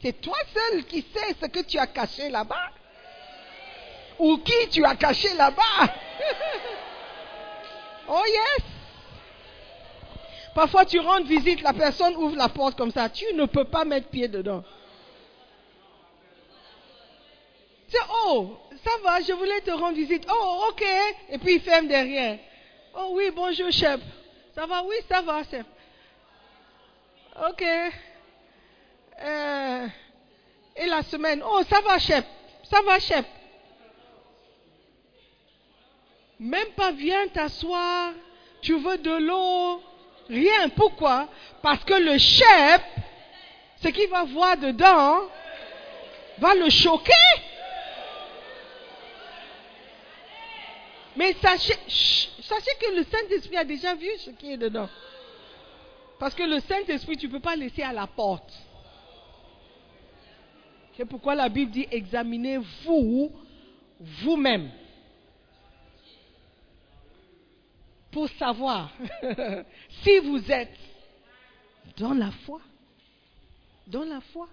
[0.02, 2.70] C'est toi seul qui sais ce que tu as caché là-bas.
[4.18, 5.80] Ou qui tu as caché là-bas.
[8.08, 8.66] oh yes.
[10.54, 13.08] Parfois, tu rends visite, la personne ouvre la porte comme ça.
[13.08, 14.62] Tu ne peux pas mettre pied dedans.
[18.24, 20.26] Oh, ça va, je voulais te rendre visite.
[20.30, 20.84] Oh, ok.
[21.30, 22.38] Et puis il ferme derrière.
[22.94, 24.00] Oh oui, bonjour, chef.
[24.54, 25.64] Ça va, oui, ça va, chef.
[27.48, 27.64] Ok.
[29.24, 29.86] Euh,
[30.76, 32.24] et la semaine, oh, ça va, chef.
[32.64, 33.24] Ça va, chef.
[36.38, 38.12] Même pas viens t'asseoir.
[38.60, 39.82] Tu veux de l'eau?
[40.28, 40.68] Rien.
[40.70, 41.28] Pourquoi?
[41.62, 42.82] Parce que le chef,
[43.82, 45.22] ce qu'il va voir dedans,
[46.38, 47.12] va le choquer.
[51.16, 54.88] Mais sachez, que le Saint-Esprit a déjà vu ce qui est dedans.
[56.18, 58.52] Parce que le Saint-Esprit, tu ne peux pas laisser à la porte.
[60.96, 63.32] C'est pourquoi la Bible dit examinez-vous
[63.98, 64.70] vous-même
[68.10, 68.92] pour savoir
[70.02, 70.76] si vous êtes
[71.96, 72.60] dans la foi.
[73.86, 74.48] Dans la foi.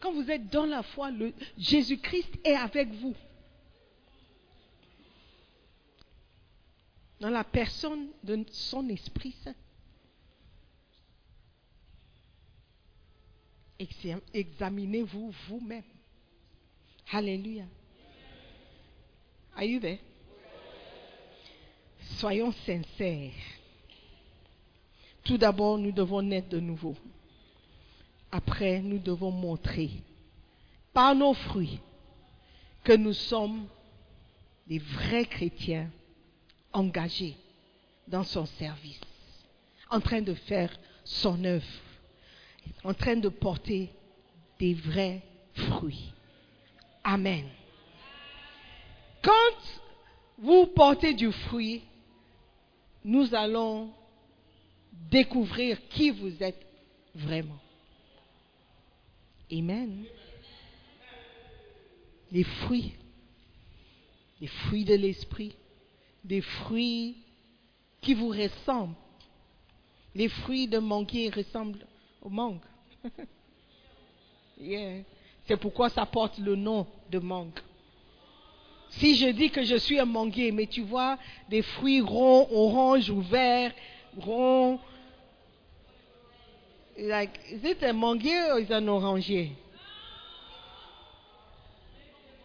[0.00, 1.10] Quand vous êtes dans la foi,
[1.56, 3.14] Jésus-Christ est avec vous.
[7.20, 9.54] Dans la personne de son Esprit Saint.
[13.78, 15.82] Exam- Examinez-vous vous-même.
[17.12, 17.64] Alléluia.
[19.56, 19.80] Are you?
[22.18, 23.32] Soyons sincères.
[25.24, 26.96] Tout d'abord, nous devons naître de nouveau.
[28.30, 29.90] Après, nous devons montrer
[30.92, 31.80] par nos fruits
[32.84, 33.66] que nous sommes
[34.66, 35.90] des vrais chrétiens
[36.72, 37.36] engagés
[38.06, 39.00] dans son service,
[39.90, 40.70] en train de faire
[41.04, 41.64] son œuvre,
[42.84, 43.90] en train de porter
[44.58, 45.22] des vrais
[45.54, 46.12] fruits.
[47.04, 47.46] Amen.
[49.22, 49.82] Quand
[50.38, 51.82] vous portez du fruit,
[53.04, 53.90] nous allons
[55.10, 56.66] découvrir qui vous êtes
[57.14, 57.58] vraiment.
[59.50, 60.04] Amen.
[62.30, 62.94] Les fruits,
[64.40, 65.56] les fruits de l'esprit,
[66.24, 67.16] des fruits
[68.00, 68.94] qui vous ressemblent.
[70.14, 71.86] Les fruits de manguier ressemblent
[72.22, 72.60] aux mangues.
[74.60, 75.04] Yeah.
[75.46, 77.58] C'est pourquoi ça porte le nom de mangue.
[78.90, 83.08] Si je dis que je suis un manguier, mais tu vois des fruits ronds, orange
[83.10, 83.72] ou verts,
[84.18, 84.80] ronds,
[86.98, 89.52] like, is it a manguier or is it an oranger?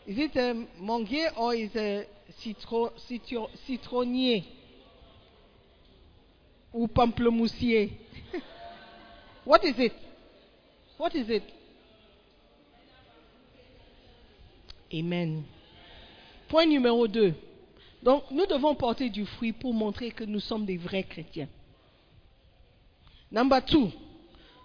[0.06, 2.08] Is it a manguier or is it
[2.40, 4.44] citro, citro, citronnier?
[6.74, 7.92] Ou pamplemoussier?
[9.46, 9.94] What is it?
[10.98, 11.44] What is it?
[14.94, 15.44] Amen.
[16.48, 17.34] Point numéro 2.
[18.04, 21.48] Donc, nous devons porter du fruit pour montrer que nous sommes des vrais chrétiens.
[23.32, 23.92] Number 2.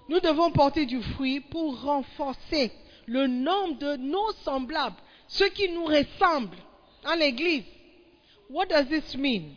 [0.09, 2.73] Nous devons porter du fruit pour renforcer
[3.07, 4.97] le nombre de nos semblables,
[5.29, 6.57] ceux qui nous ressemblent
[7.03, 7.65] dans l'Église.
[8.51, 9.55] What does this mean?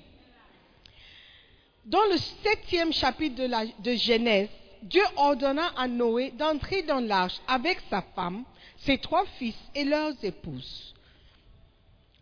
[1.86, 3.36] Dans le septième chapitre
[3.82, 4.50] de, Genèse,
[4.84, 8.44] Dieu ordonna à Noé d'entrer dans l'arche avec sa femme,
[8.78, 10.94] ses trois fils et leurs épouses.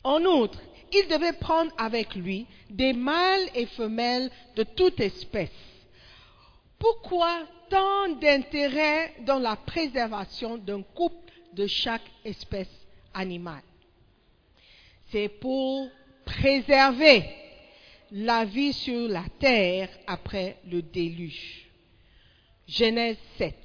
[0.04, 0.60] En outre,
[0.94, 5.50] il devait prendre avec lui des mâles et femelles de toute espèce.
[6.78, 12.70] Pourquoi tant d'intérêt dans la préservation d'un couple de chaque espèce
[13.14, 13.62] animale?
[15.12, 15.90] C'est pour
[16.26, 17.24] préserver
[18.12, 21.68] la vie sur la terre après le déluge.
[22.68, 23.56] Genèse 7.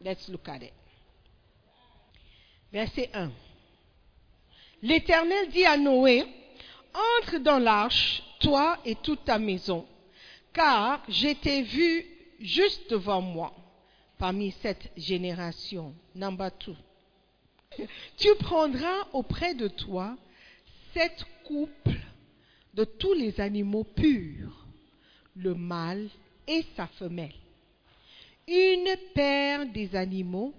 [0.00, 0.72] Let's look at it.
[2.72, 3.30] Verset 1.
[4.82, 6.24] L'Éternel dit à Noé,
[7.22, 9.86] entre dans l'arche, toi et toute ta maison,
[10.52, 12.06] car je t'ai vu
[12.40, 13.54] juste devant moi
[14.18, 15.94] parmi cette génération.
[16.14, 16.76] Number two.
[18.16, 20.16] Tu prendras auprès de toi
[20.94, 22.00] sept couples
[22.74, 24.66] de tous les animaux purs,
[25.34, 26.08] le mâle
[26.46, 27.34] et sa femelle,
[28.46, 30.54] une paire des animaux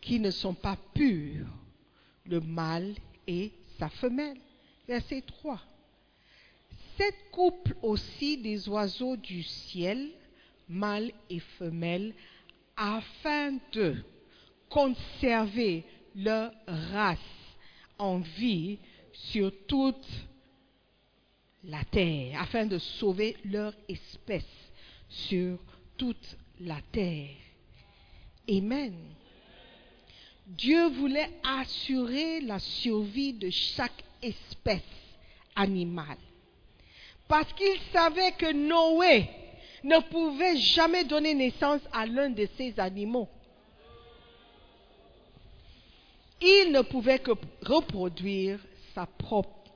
[0.00, 1.46] qui ne sont pas purs,
[2.26, 2.94] le mâle
[3.26, 4.38] et sa femelle.
[4.86, 5.60] Verset 3.
[6.96, 10.10] Sept couples aussi des oiseaux du ciel,
[10.68, 12.14] mâles et femelles,
[12.76, 13.96] afin de
[14.68, 15.84] conserver
[16.14, 17.18] leur race
[17.98, 18.78] en vie
[19.12, 20.06] sur toute
[21.64, 24.44] la terre, afin de sauver leur espèce
[25.08, 25.58] sur
[25.96, 27.36] toute la terre.
[28.48, 28.94] Amen.
[30.46, 34.80] Dieu voulait assurer la survie de chaque espèce
[35.54, 36.16] animale.
[37.26, 39.28] Parce qu'il savait que Noé
[39.84, 43.28] ne pouvait jamais donner naissance à l'un de ces animaux.
[46.40, 47.32] Il ne pouvait que
[47.62, 48.60] reproduire
[48.94, 49.70] sa propre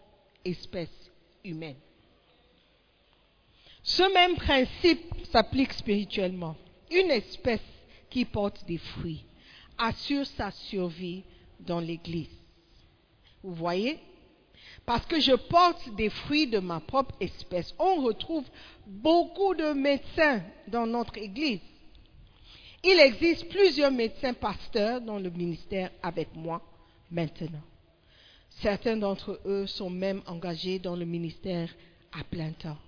[0.45, 1.11] espèce
[1.45, 1.77] humaine.
[3.83, 6.57] Ce même principe s'applique spirituellement.
[6.91, 7.61] Une espèce
[8.11, 9.25] qui porte des fruits
[9.79, 11.25] assure sa survie
[11.59, 12.29] dans l'Église.
[13.43, 13.99] Vous voyez?
[14.87, 17.75] Parce que je porte des fruits de ma propre espèce.
[17.79, 18.45] On retrouve
[18.87, 21.61] beaucoup de médecins dans notre Église.
[22.85, 26.61] Il existe plusieurs médecins pasteurs dans le ministère avec moi
[27.11, 27.63] maintenant.
[28.61, 31.69] Certains d'entre eux sont même engagés dans le ministère
[32.13, 32.79] à plein temps.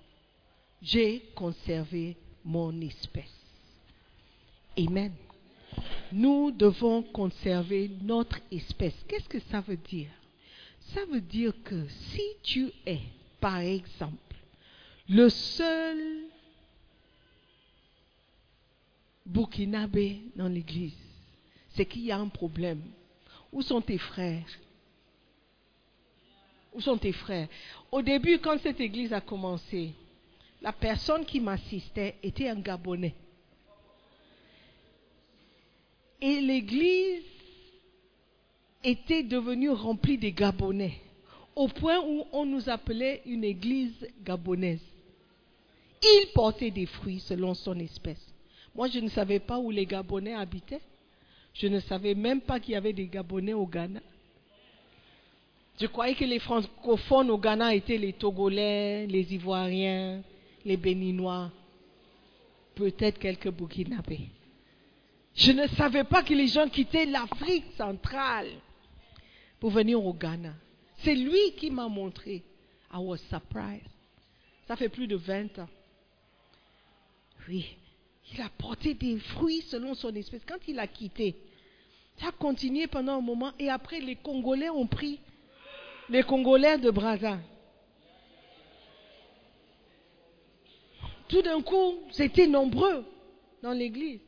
[0.81, 3.23] J'ai conservé mon espèce.
[4.77, 5.13] Amen.
[6.11, 8.95] nous devons conserver notre espèce.
[9.07, 10.09] Qu'est-ce que ça veut dire?
[10.93, 12.99] Ça veut dire que si tu es,
[13.39, 14.35] par exemple,
[15.07, 15.97] le seul
[19.25, 20.93] Burkinabé dans l'église,
[21.69, 22.81] c'est qu'il y a un problème.
[23.51, 24.45] Où sont tes frères?
[26.73, 27.47] Où sont tes frères?
[27.91, 29.93] Au début, quand cette église a commencé,
[30.61, 33.15] la personne qui m'assistait était un Gabonais.
[36.21, 37.23] Et l'église
[38.83, 41.01] était devenue remplie de Gabonais,
[41.55, 44.81] au point où on nous appelait une église gabonaise.
[46.03, 48.34] Il portait des fruits selon son espèce.
[48.75, 50.81] Moi, je ne savais pas où les Gabonais habitaient.
[51.53, 54.01] Je ne savais même pas qu'il y avait des Gabonais au Ghana.
[55.79, 60.21] Je croyais que les francophones au Ghana étaient les Togolais, les Ivoiriens,
[60.65, 61.51] les Béninois,
[62.75, 64.29] peut-être quelques Burkinabés.
[65.35, 68.49] Je ne savais pas que les gens quittaient l'Afrique centrale
[69.59, 70.53] pour venir au Ghana.
[70.99, 72.43] C'est lui qui m'a montré.
[72.93, 73.87] I was surprised.
[74.67, 75.69] Ça fait plus de 20 ans.
[77.47, 77.75] Oui,
[78.33, 80.41] il a porté des fruits selon son espèce.
[80.47, 81.35] Quand il a quitté,
[82.19, 85.19] ça a continué pendant un moment et après les Congolais ont pris
[86.09, 87.37] les Congolais de Brazza.
[91.27, 93.03] Tout d'un coup, c'était nombreux
[93.63, 94.19] dans l'église.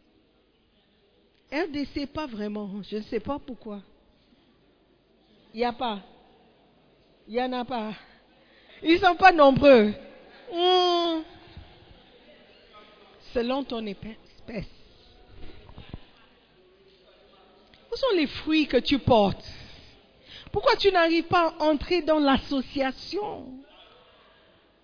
[1.52, 2.82] RDC, pas vraiment.
[2.90, 3.82] Je ne sais pas pourquoi.
[5.54, 6.02] Il n'y a pas.
[7.28, 7.94] Il n'y en a pas.
[8.84, 9.94] Ils ne sont pas nombreux.
[10.52, 11.22] Hmm.
[13.38, 14.66] Selon ton espèce.
[17.92, 19.48] Où sont les fruits que tu portes?
[20.52, 23.46] Pourquoi tu n'arrives pas à entrer dans l'association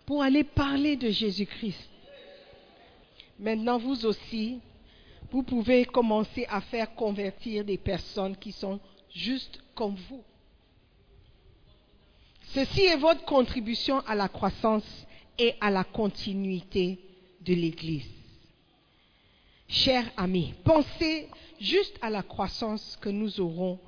[0.05, 1.89] pour aller parler de Jésus-Christ?
[3.39, 4.59] Maintenant, vous aussi,
[5.31, 8.79] vous pouvez commencer à faire convertir des personnes qui sont
[9.09, 10.23] juste comme vous.
[12.49, 15.07] Ceci est votre contribution à la croissance
[15.39, 16.99] et à la continuité
[17.41, 18.22] de l'Église.
[19.73, 21.27] Chers amis, pensez
[21.59, 23.79] juste à la croissance que nous aurons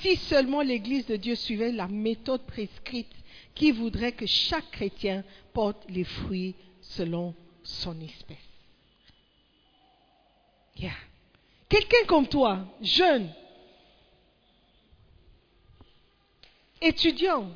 [0.00, 3.12] si seulement l'Église de Dieu suivait la méthode prescrite
[3.54, 5.22] qui voudrait que chaque chrétien
[5.52, 8.38] porte les fruits selon son espèce.
[11.68, 13.30] Quelqu'un comme toi, jeune,
[16.80, 17.50] étudiant,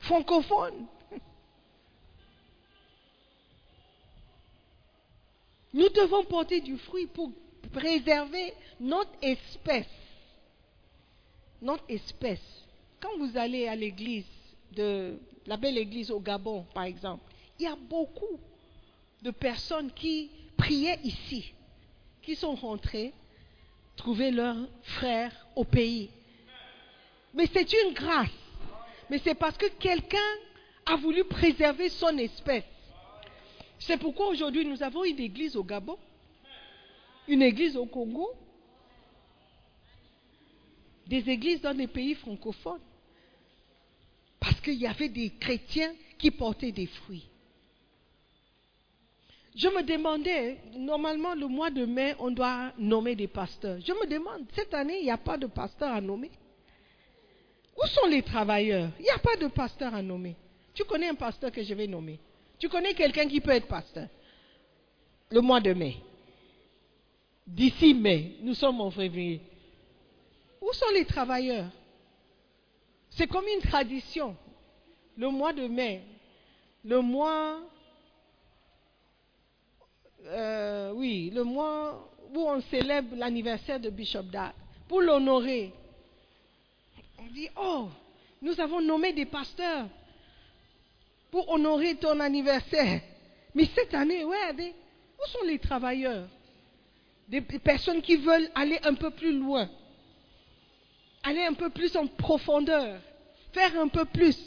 [0.00, 0.86] francophone,
[5.74, 7.32] nous devons porter du fruit pour
[7.72, 9.90] préserver notre espèce.
[11.60, 12.64] Notre espèce.
[13.00, 14.24] Quand vous allez à l'église,
[14.72, 17.24] de la belle église au Gabon, par exemple,
[17.58, 18.38] il y a beaucoup
[19.22, 21.52] de personnes qui priaient ici,
[22.22, 23.12] qui sont rentrés
[23.96, 26.08] trouver leurs frères au pays.
[27.34, 28.30] Mais c'est une grâce.
[29.10, 30.18] Mais c'est parce que quelqu'un
[30.86, 32.64] a voulu préserver son espèce.
[33.78, 35.98] C'est pourquoi aujourd'hui nous avons une église au Gabon,
[37.28, 38.30] une église au Congo,
[41.06, 42.80] des églises dans des pays francophones.
[44.40, 47.26] Parce qu'il y avait des chrétiens qui portaient des fruits.
[49.54, 53.78] Je me demandais, normalement le mois de mai, on doit nommer des pasteurs.
[53.80, 56.30] Je me demande, cette année, il n'y a pas de pasteur à nommer.
[57.76, 58.90] Où sont les travailleurs?
[58.98, 60.36] Il n'y a pas de pasteur à nommer.
[60.74, 62.18] Tu connais un pasteur que je vais nommer
[62.58, 64.08] Tu connais quelqu'un qui peut être pasteur
[65.30, 65.96] Le mois de mai.
[67.46, 69.40] D'ici mai, nous sommes en février.
[70.60, 71.70] Où sont les travailleurs?
[73.10, 74.36] C'est comme une tradition.
[75.16, 76.02] Le mois de mai,
[76.84, 77.60] le mois
[80.26, 84.52] euh, oui, le mois où on célèbre l'anniversaire de Bishop Dag,
[84.88, 85.72] pour l'honorer.
[87.18, 87.88] On dit, oh,
[88.42, 89.86] nous avons nommé des pasteurs
[91.34, 93.00] pour honorer ton anniversaire.
[93.56, 96.28] Mais cette année, ouais, où sont les travailleurs?
[97.26, 99.68] Des personnes qui veulent aller un peu plus loin,
[101.24, 103.00] aller un peu plus en profondeur,
[103.52, 104.38] faire un peu plus.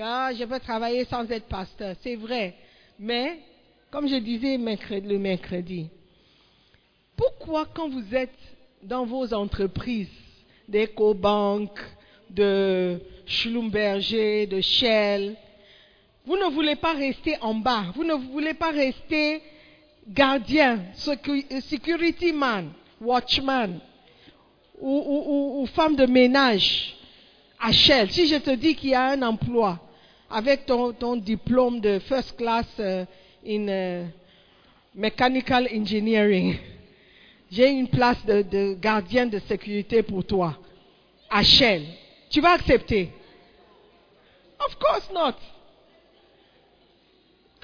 [0.00, 2.54] Ah, je veux travailler sans être pasteur, c'est vrai.
[2.98, 3.38] Mais
[3.90, 5.90] comme je disais le mercredi,
[7.14, 8.38] pourquoi quand vous êtes
[8.82, 10.08] dans vos entreprises
[10.66, 11.78] d'EcoBank,
[12.30, 15.36] de Schlumberger, de Shell,
[16.26, 19.40] vous ne voulez pas rester en bas, vous ne voulez pas rester
[20.08, 22.70] gardien, security man,
[23.00, 23.80] watchman
[24.80, 26.94] ou, femme de ménage
[27.70, 28.10] Shell.
[28.10, 29.80] Si je te dis qu'il y a un emploi
[30.30, 33.04] avec ton, diplôme de first class euh,
[33.46, 34.06] in uh,
[34.94, 36.58] mechanical engineering.
[37.50, 40.58] j'ai une place de, de gardien de sécurité pour toi
[41.42, 41.82] Shell.
[42.30, 43.10] Tu vas accepter?
[44.60, 45.34] Of course not.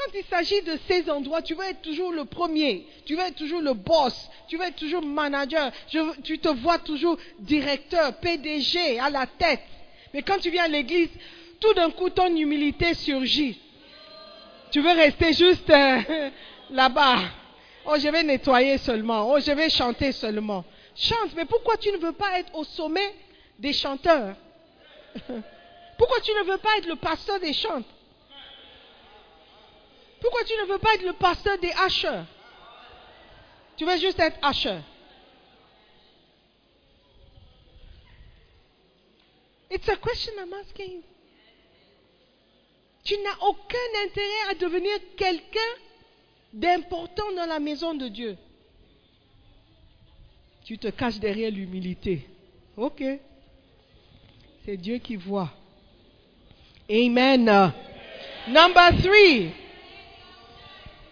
[0.05, 3.37] Quand il s'agit de ces endroits, tu vas être toujours le premier, tu vas être
[3.37, 5.71] toujours le boss, tu vas être toujours manager,
[6.25, 9.63] tu te vois toujours directeur, PDG à la tête.
[10.13, 11.11] Mais quand tu viens à l'église,
[11.61, 13.61] tout d'un coup, ton humilité surgit.
[14.73, 16.31] Tu veux rester juste euh,
[16.71, 17.19] là-bas.
[17.85, 19.31] Oh, je vais nettoyer seulement.
[19.31, 20.65] Oh, je vais chanter seulement.
[20.97, 23.15] Chante, mais pourquoi tu ne veux pas être au sommet
[23.59, 24.35] des chanteurs?
[25.99, 27.83] Pourquoi tu ne veux pas être le pasteur des chants?
[30.23, 32.25] Pourquoi tu ne veux pas être le pasteur des hacheurs
[33.77, 34.81] Tu veux juste être hacheur.
[39.69, 41.03] It's a question I'm asking.
[43.03, 45.61] Tu n'as aucun intérêt à devenir quelqu'un
[46.53, 48.37] d'important dans la maison de Dieu.
[50.65, 52.29] Tu te caches derrière l'humilité.
[52.77, 53.03] Ok.
[54.65, 55.51] C'est Dieu qui voit.
[56.89, 57.73] Amen.
[58.47, 59.62] Number three.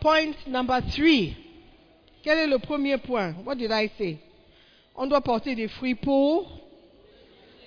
[0.00, 1.36] Point number three.
[2.22, 3.34] Quel est le premier point?
[3.44, 4.18] What did I say?
[4.94, 6.60] On doit porter des fruits pour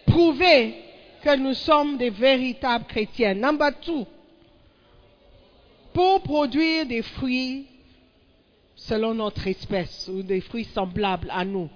[0.06, 0.76] prouver
[1.24, 3.34] que nous sommes des véritables chrétiens.
[3.34, 4.06] Number two.
[5.94, 7.68] Pour produire des fruits
[8.76, 11.70] selon notre espèce ou des fruits semblables à nous.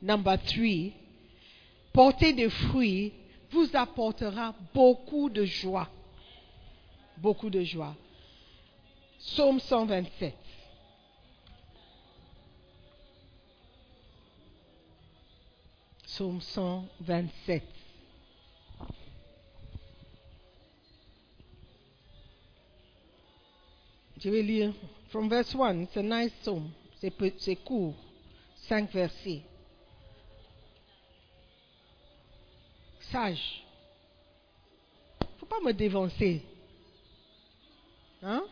[0.00, 0.92] Number three.
[1.92, 3.12] Porter des fruits
[3.50, 5.88] vous apportera beaucoup de joie.
[7.16, 7.94] Beaucoup de joie.
[9.32, 10.32] Psaume 127.
[16.06, 17.62] Psaume 127.
[24.18, 24.72] Je vais lire
[25.10, 25.82] from verse 1.
[25.82, 26.70] It's a nice psalm.
[27.00, 27.94] C'est court.
[28.66, 29.42] Cinq versets.
[33.12, 33.62] Sage.
[35.38, 36.42] Faut pas me dévancer.
[38.22, 38.42] Hein?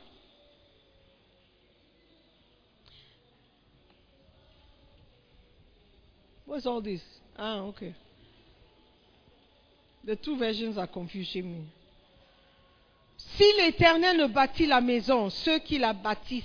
[6.46, 7.02] What's all this?
[7.36, 7.94] Ah, okay.
[10.04, 11.64] The two versions are confusing me.
[13.16, 16.44] Si l'Éternel ne bâtit la maison, ceux qui la bâtissent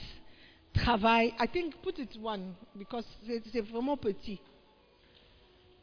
[0.73, 1.33] travaillent.
[1.39, 4.39] I think put it one because c'est vraiment petit.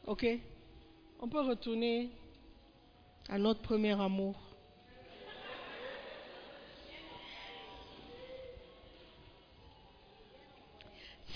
[0.05, 0.25] Ok?
[1.21, 2.09] On peut retourner
[3.29, 4.35] à notre premier amour.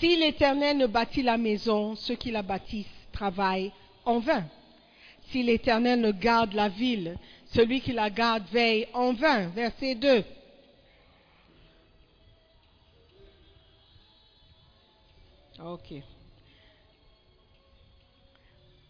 [0.04, 3.72] Si l'Éternel ne bâtit la maison, ceux qui la bâtissent travaillent
[4.04, 4.44] en vain.
[5.28, 9.48] Si l'Éternel ne garde la ville, celui qui la garde veille en vain.
[9.48, 10.22] Verset 2.
[15.64, 15.94] Ok.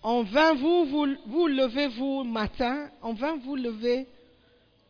[0.02, 4.08] En vain vous vous, vous levez-vous matin, en vain vous levez,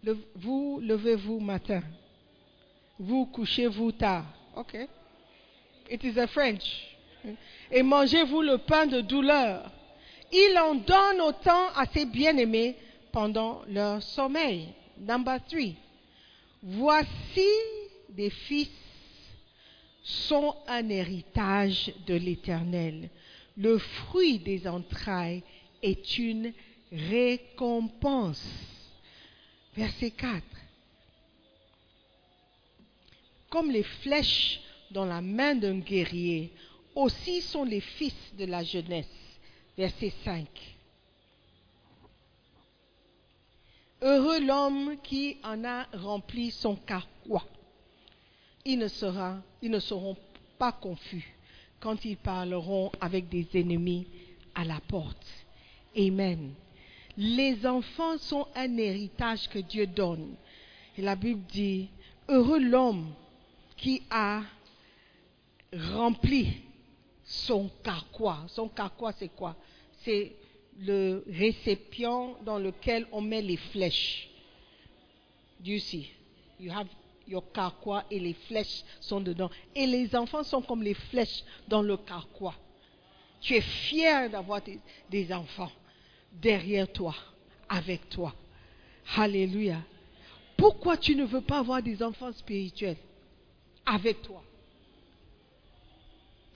[0.02, 1.82] le- vous levez-vous matin,
[2.98, 4.24] vous couchez-vous tard.
[4.56, 4.74] Ok.
[5.90, 6.64] It is a French.
[7.70, 9.70] Et mangez-vous le pain de douleur.
[10.32, 12.76] Il en donne autant à ses bien-aimés
[13.12, 14.68] pendant leur sommeil.
[14.98, 15.76] Number three.
[16.62, 17.48] Voici
[18.08, 18.70] des fils
[20.02, 23.10] sont un héritage de l'Éternel.
[23.56, 25.42] Le fruit des entrailles
[25.82, 26.52] est une
[26.92, 28.44] récompense.
[29.76, 30.42] Verset 4.
[33.50, 34.60] Comme les flèches
[34.94, 36.52] dans la main d'un guerrier,
[36.94, 39.10] aussi sont les fils de la jeunesse.
[39.76, 40.46] Verset 5.
[44.02, 47.44] Heureux l'homme qui en a rempli son carquois.
[48.64, 50.16] Ils ne, sera- ils ne seront
[50.58, 51.34] pas confus
[51.80, 54.06] quand ils parleront avec des ennemis
[54.54, 55.26] à la porte.
[55.98, 56.52] Amen.
[57.16, 60.34] Les enfants sont un héritage que Dieu donne.
[60.96, 61.88] Et la Bible dit,
[62.28, 63.12] heureux l'homme
[63.76, 64.42] qui a
[65.76, 66.48] rempli
[67.24, 68.44] son carquois.
[68.48, 69.56] Son carquois, c'est quoi?
[70.02, 70.32] C'est
[70.78, 74.28] le récipient dans lequel on met les flèches.
[75.64, 76.10] You see?
[76.60, 76.88] You have
[77.26, 79.50] your carquois et les flèches sont dedans.
[79.74, 82.54] Et les enfants sont comme les flèches dans le carquois.
[83.40, 84.78] Tu es fier d'avoir des,
[85.10, 85.70] des enfants
[86.32, 87.14] derrière toi,
[87.68, 88.34] avec toi.
[89.16, 89.78] Alléluia.
[90.56, 92.96] Pourquoi tu ne veux pas avoir des enfants spirituels
[93.84, 94.42] avec toi?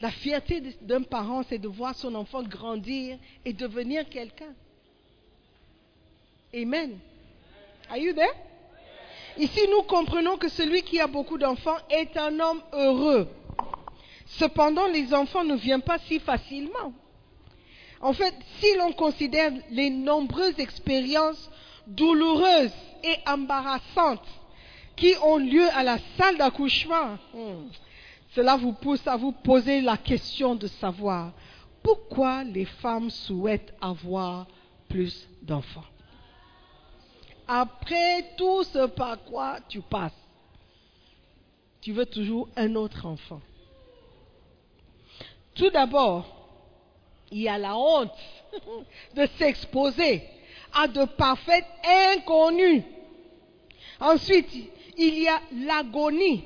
[0.00, 4.54] La fierté d'un parent, c'est de voir son enfant grandir et devenir quelqu'un.
[6.54, 6.98] Amen.
[7.90, 8.32] Are you there?
[9.38, 13.28] Ici, nous comprenons que celui qui a beaucoup d'enfants est un homme heureux.
[14.26, 16.92] Cependant, les enfants ne viennent pas si facilement.
[18.00, 21.50] En fait, si l'on considère les nombreuses expériences
[21.86, 22.72] douloureuses
[23.02, 24.26] et embarrassantes
[24.96, 27.68] qui ont lieu à la salle d'accouchement, hmm,
[28.34, 31.32] cela vous pousse à vous poser la question de savoir
[31.82, 34.46] pourquoi les femmes souhaitent avoir
[34.88, 35.84] plus d'enfants.
[37.46, 40.12] Après tout ce par quoi tu passes,
[41.80, 43.40] tu veux toujours un autre enfant.
[45.54, 46.26] Tout d'abord,
[47.30, 48.12] il y a la honte
[49.14, 50.22] de s'exposer
[50.74, 51.64] à de parfaits
[52.14, 52.82] inconnus.
[54.00, 54.48] Ensuite,
[54.98, 56.44] il y a l'agonie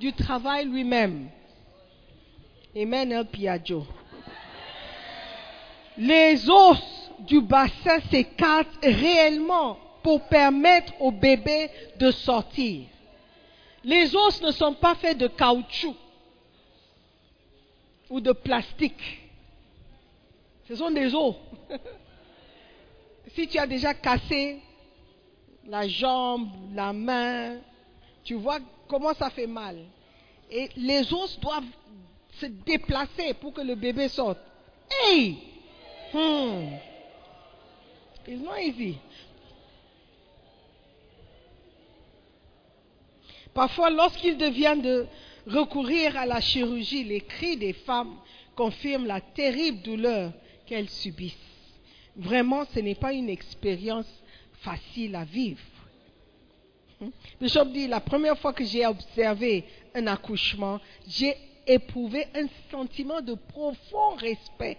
[0.00, 1.28] du travail lui-même.
[2.74, 3.86] Amen, El Piaggio.
[5.98, 12.86] Les os du bassin s'écartent réellement pour permettre au bébé de sortir.
[13.84, 15.94] Les os ne sont pas faits de caoutchouc
[18.08, 19.20] ou de plastique.
[20.66, 21.34] Ce sont des os.
[23.34, 24.60] si tu as déjà cassé
[25.66, 27.58] la jambe, la main,
[28.30, 29.76] tu vois comment ça fait mal.
[30.52, 31.64] Et les os doivent
[32.38, 34.38] se déplacer pour que le bébé sorte.
[34.88, 35.36] Hey!
[36.14, 36.76] Hmm.
[38.28, 38.98] It's not easy.
[43.52, 45.06] Parfois, lorsqu'il devient de
[45.48, 48.14] recourir à la chirurgie, les cris des femmes
[48.54, 50.32] confirment la terrible douleur
[50.66, 51.34] qu'elles subissent.
[52.14, 54.22] Vraiment, ce n'est pas une expérience
[54.60, 55.58] facile à vivre.
[57.40, 61.34] Bishop dit, la première fois que j'ai observé un accouchement, j'ai
[61.66, 64.76] éprouvé un sentiment de profond respect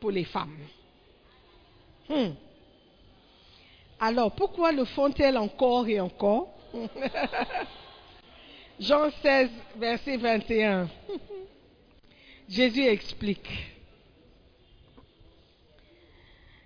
[0.00, 0.56] pour les femmes.
[2.08, 2.30] Hmm.
[4.00, 6.48] Alors, pourquoi le font-elles encore et encore?
[8.80, 10.88] Jean 16, verset 21.
[12.48, 13.48] Jésus explique.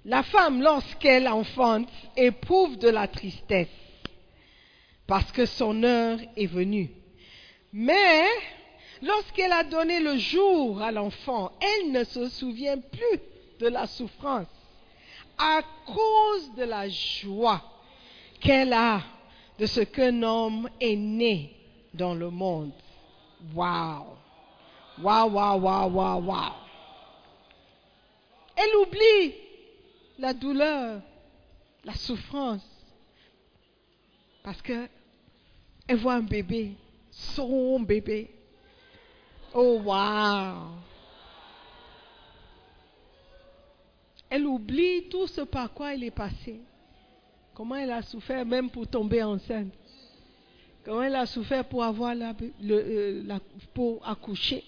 [0.07, 3.69] La femme, lorsqu'elle enfante, éprouve de la tristesse
[5.07, 6.91] parce que son heure est venue.
[7.73, 8.27] Mais
[9.03, 13.21] lorsqu'elle a donné le jour à l'enfant, elle ne se souvient plus
[13.61, 14.47] de la souffrance
[15.39, 17.63] à cause de la joie
[18.41, 19.03] qu'elle a
[19.59, 21.55] de ce qu'un homme est né
[21.95, 22.73] dans le monde.
[23.55, 24.17] Waouh!
[25.03, 26.53] Waouh, waouh, waouh, waouh, waouh!
[28.57, 29.35] Elle oublie
[30.19, 31.01] la douleur,
[31.85, 32.67] la souffrance,
[34.47, 34.89] parce que
[35.89, 36.77] elle voit un bébé,
[37.11, 38.31] son bébé.
[39.53, 40.69] Oh, waouh!
[44.31, 46.61] Elle oublie tout ce par quoi elle est passée.
[47.55, 49.73] Comment elle a souffert même pour tomber enceinte.
[50.85, 52.33] Comment elle a souffert pour avoir la,
[52.63, 53.39] euh,
[53.75, 54.63] pour accoucher.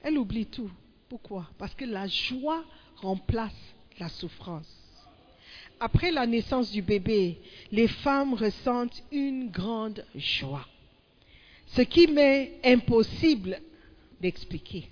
[0.00, 0.70] Elle oublie tout.
[1.08, 1.50] Pourquoi?
[1.58, 2.64] Parce que la joie
[2.98, 4.89] remplace la souffrance.
[5.82, 7.38] Après la naissance du bébé,
[7.72, 10.66] les femmes ressentent une grande joie.
[11.68, 13.58] Ce qui m'est impossible
[14.20, 14.88] d'expliquer.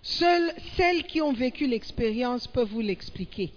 [0.00, 3.52] Seules celles qui ont vécu l'expérience peuvent vous l'expliquer.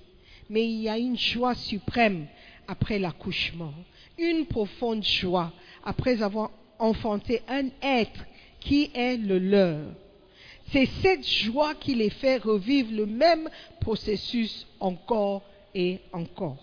[0.49, 2.27] Mais il y a une joie suprême
[2.67, 3.73] après l'accouchement,
[4.17, 5.53] une profonde joie
[5.85, 8.25] après avoir enfanté un être
[8.59, 9.85] qui est le leur.
[10.71, 15.43] C'est cette joie qui les fait revivre le même processus encore
[15.75, 16.57] et encore.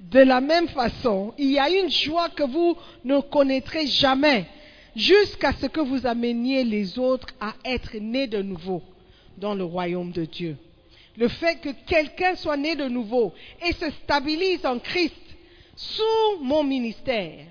[0.00, 4.46] De la même façon, il y a une joie que vous ne connaîtrez jamais
[4.96, 8.82] jusqu'à ce que vous ameniez les autres à être nés de nouveau
[9.36, 10.56] dans le royaume de Dieu.
[11.16, 13.34] Le fait que quelqu'un soit né de nouveau
[13.66, 15.14] et se stabilise en Christ
[15.76, 17.44] sous mon ministère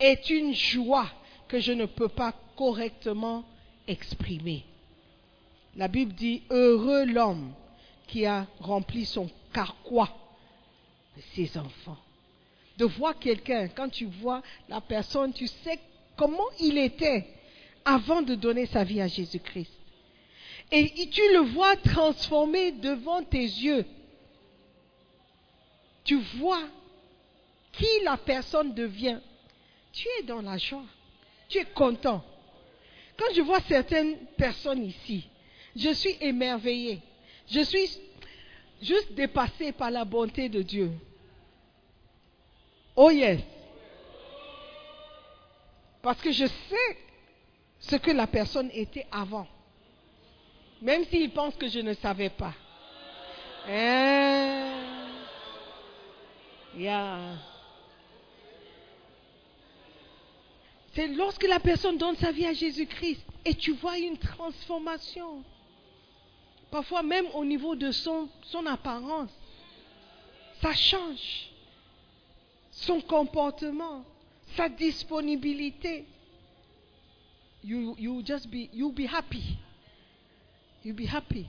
[0.00, 1.08] est une joie
[1.46, 3.44] que je ne peux pas correctement
[3.86, 4.64] exprimer.
[5.76, 7.52] La Bible dit, heureux l'homme
[8.06, 10.10] qui a rempli son carquois
[11.16, 11.98] de ses enfants.
[12.76, 15.78] De voir quelqu'un, quand tu vois la personne, tu sais
[16.16, 17.26] comment il était
[17.84, 19.70] avant de donner sa vie à Jésus-Christ.
[20.72, 23.86] Et tu le vois transformé devant tes yeux.
[26.04, 26.62] Tu vois
[27.72, 29.20] qui la personne devient.
[29.92, 30.84] Tu es dans la joie.
[31.48, 32.24] Tu es content.
[33.16, 35.28] Quand je vois certaines personnes ici,
[35.74, 37.00] je suis émerveillé.
[37.48, 37.98] Je suis
[38.82, 40.92] juste dépassé par la bonté de Dieu.
[42.94, 43.40] Oh yes.
[46.02, 46.98] Parce que je sais
[47.80, 49.46] ce que la personne était avant.
[50.82, 52.54] Même s'il pense que je ne savais pas.
[53.68, 54.66] Eh,
[60.94, 65.42] C'est lorsque la personne donne sa vie à Jésus-Christ et tu vois une transformation.
[66.70, 69.30] Parfois même au niveau de son, son apparence.
[70.60, 71.50] Ça change.
[72.70, 74.04] Son comportement,
[74.56, 76.04] sa disponibilité.
[77.64, 79.58] You, you just be, you'll be happy.
[80.84, 81.46] You'll be happy.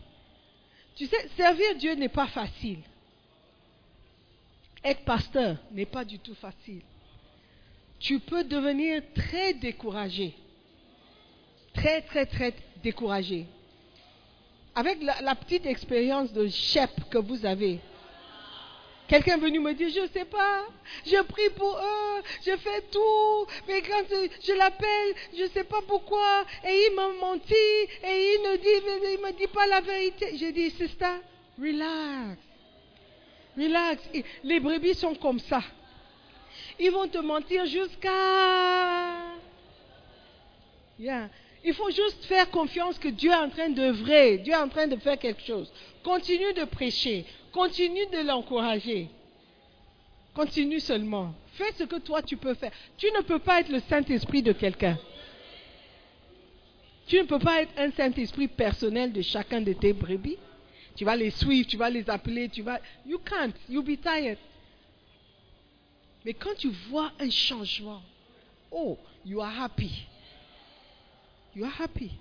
[0.95, 2.79] Tu sais, servir Dieu n'est pas facile.
[4.83, 6.81] Être pasteur n'est pas du tout facile.
[7.99, 10.33] Tu peux devenir très découragé.
[11.73, 13.45] Très, très, très découragé.
[14.77, 17.79] Avec la, petite expérience de chef que vous avez,
[19.07, 20.65] Quelqu'un est venu me dire, je ne sais pas,
[21.03, 24.03] je prie pour eux, je fais tout, mais quand
[24.43, 29.15] je l'appelle, je ne sais pas pourquoi, et il m'a menti, et il ne dit,
[29.15, 30.37] il me dit pas la vérité.
[30.37, 31.21] J'ai dit, sister,
[31.57, 32.37] relax,
[33.57, 34.03] relax.
[34.43, 35.63] Les brebis sont comme ça.
[36.79, 38.11] Ils vont te mentir jusqu'à...
[40.99, 41.29] Yeah.
[41.67, 44.87] Il faut juste faire confiance que Dieu est en train d'œuvrer, Dieu est en train
[44.87, 45.69] de faire quelque chose.
[46.01, 49.09] Continue de prêcher, continue de l'encourager.
[50.33, 51.35] Continue seulement.
[51.55, 52.71] Fais ce que toi tu peux faire.
[52.95, 54.97] Tu ne peux pas être le Saint-Esprit de quelqu'un.
[57.05, 60.37] Tu ne peux pas être un Saint-Esprit personnel de chacun de tes brebis.
[60.95, 62.79] Tu vas les suivre, tu vas les appeler, tu vas.
[63.05, 63.53] You can't.
[63.67, 64.37] You'll be tired.
[66.23, 68.01] Mais quand tu vois un changement,
[68.71, 70.07] oh, you are happy.
[71.57, 72.11] You are happy.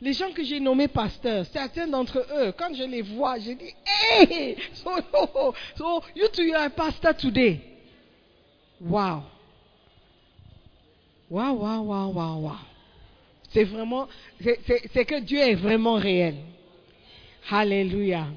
[0.00, 3.74] Les gens que j'ai nommés pasteurs, certains d'entre eux, quand je les vois, je dis,
[3.84, 7.60] hey, so, you two, you are a pastor today.
[8.80, 9.24] Wow.
[11.28, 12.56] Wow, wow, wow, wow, wow.
[13.50, 14.06] C'est vraiment,
[14.40, 16.36] c'est que Dieu est vraiment réel.
[17.50, 18.28] Alléluia.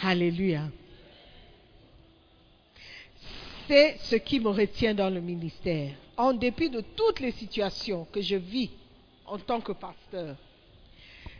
[0.00, 0.68] Alléluia.
[3.66, 5.90] C'est ce qui me retient dans le ministère.
[6.16, 8.70] En dépit de toutes les situations que je vis
[9.30, 10.36] en tant que pasteur.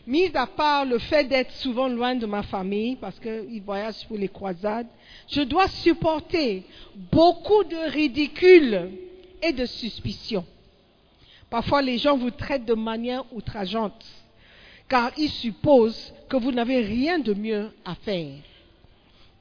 [0.07, 4.17] Mis à part le fait d'être souvent loin de ma famille, parce qu'ils voyagent pour
[4.17, 4.87] les croisades,
[5.29, 6.65] je dois supporter
[7.13, 8.91] beaucoup de ridicule
[9.43, 10.45] et de suspicion.
[11.51, 14.05] Parfois, les gens vous traitent de manière outrageante,
[14.89, 18.37] car ils supposent que vous n'avez rien de mieux à faire,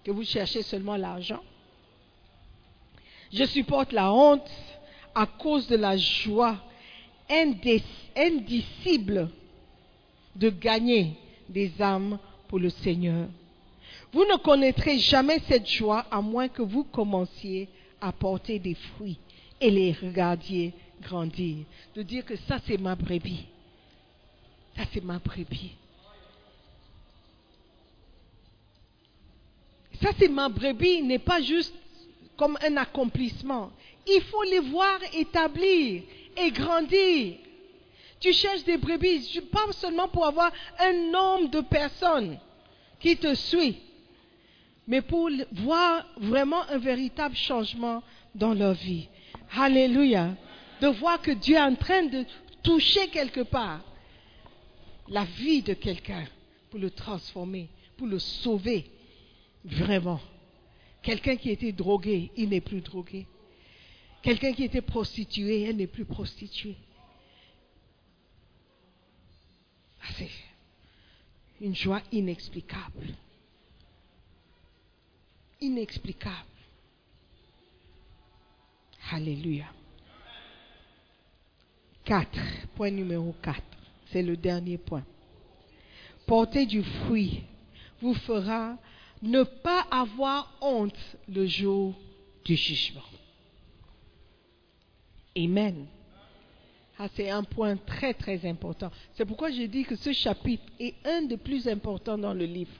[0.04, 1.41] que vous cherchez seulement l'argent.
[3.32, 4.50] Je supporte la honte
[5.14, 6.58] à cause de la joie
[7.30, 9.30] indicible
[10.36, 11.14] de gagner
[11.50, 13.28] des âmes pour le Seigneur.
[14.14, 17.68] Vous ne connaîtrez jamais cette joie à moins que vous commenciez
[18.00, 19.18] à porter des fruits
[19.60, 21.58] et les regardiez grandir.
[21.96, 23.46] De dire que ça c'est ma brebis.
[24.76, 25.72] Ça c'est ma brebis.
[30.02, 31.74] Ça c'est ma brebis n'est pas juste
[32.38, 33.72] comme un accomplissement.
[34.08, 36.04] Il faut les voir établir
[36.40, 37.36] et grandir.
[38.20, 42.40] Tu cherches des brebis, pas seulement pour avoir un nombre de personnes
[43.00, 43.78] qui te suivent,
[44.88, 48.02] mais pour voir vraiment un véritable changement
[48.34, 49.08] dans leur vie.
[49.56, 50.36] Alléluia.
[50.82, 52.24] De voir que Dieu est en train de
[52.62, 53.82] toucher quelque part
[55.10, 56.26] la vie de quelqu'un
[56.70, 58.86] pour le transformer, pour le sauver.
[59.64, 60.20] Vraiment.
[61.02, 63.26] Quelqu'un qui était drogué, il n'est plus drogué.
[64.22, 66.76] Quelqu'un qui était prostitué, elle n'est plus prostituée.
[70.18, 70.30] C'est
[71.61, 73.07] une joie inexplicable.
[75.61, 76.36] Inexplicable.
[79.11, 79.65] Alléluia.
[82.05, 82.39] 4.
[82.76, 83.61] Point numéro 4.
[84.11, 85.03] C'est le dernier point.
[86.26, 87.43] Porter du fruit
[88.01, 88.78] vous fera
[89.22, 91.95] ne pas avoir honte le jour
[92.45, 93.01] du jugement.
[95.38, 95.86] Amen.
[96.98, 98.90] Ah, c'est un point très très important.
[99.14, 102.74] C'est pourquoi j'ai dit que ce chapitre est un des plus importants dans le livre.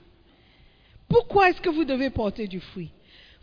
[1.08, 2.90] Pourquoi est-ce que vous devez porter du fruit?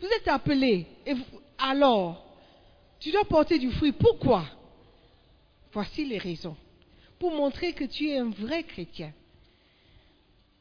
[0.00, 1.14] Vous êtes appelé, et
[1.58, 2.26] alors,
[3.00, 3.92] tu dois porter du fruit.
[3.92, 4.44] Pourquoi?
[5.72, 6.56] Voici les raisons.
[7.18, 9.12] Pour montrer que tu es un vrai chrétien.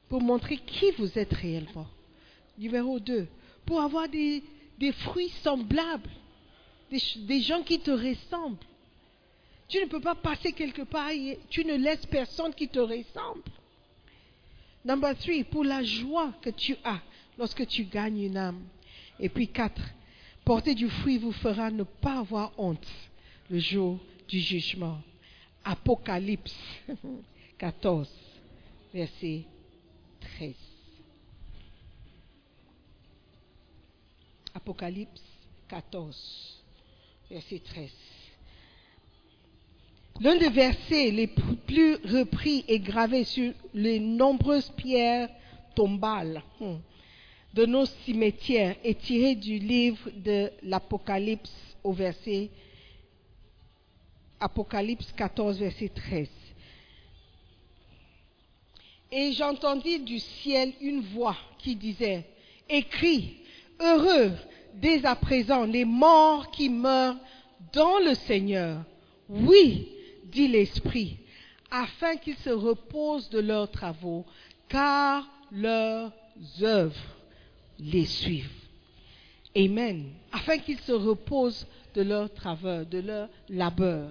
[0.08, 1.88] Pour montrer qui vous êtes réellement.
[2.58, 3.28] Numéro 2.
[3.66, 4.42] Pour avoir des
[5.00, 6.10] fruits semblables
[6.90, 8.58] des, gens qui te ressemblent.
[9.68, 13.44] Tu ne peux pas passer quelque part et tu ne laisses personne qui te ressemble.
[14.84, 17.02] Number three, pour la joie que tu as
[17.38, 18.62] lorsque tu gagnes une âme.
[19.20, 19.82] Et puis quatre,
[20.44, 22.88] porter du fruit vous fera ne pas avoir honte
[23.50, 25.00] le jour du jugement.
[25.64, 26.56] Apocalypse
[27.58, 28.08] 14,
[28.94, 29.46] verset
[30.38, 30.54] 13.
[34.54, 35.24] Apocalypse
[35.68, 36.65] 14
[37.30, 37.90] verset 13.
[40.22, 45.30] L'un des versets les plus repris et gravés sur les nombreuses pierres
[45.76, 46.76] tombales hmm,
[47.54, 51.54] de nos cimetières est tiré du livre de l'Apocalypse
[51.84, 52.50] au verset
[54.40, 56.28] Apocalypse 14, verset 13.
[59.12, 62.26] Et j'entendis du ciel une voix qui disait,
[62.70, 63.38] Écris,
[63.80, 64.34] heureux
[64.82, 67.18] dès à présent les morts qui meurent
[67.74, 68.84] dans le Seigneur.
[69.30, 69.90] Oui,
[70.26, 71.18] dit l'Esprit,
[71.72, 74.26] afin qu'ils se reposent de leurs travaux,
[74.70, 76.12] car leurs
[76.62, 76.96] œuvres
[77.80, 78.50] les suivent.
[79.58, 80.12] Amen.
[80.32, 84.10] Afin qu'ils se reposent de leurs travaux, de leur labeur.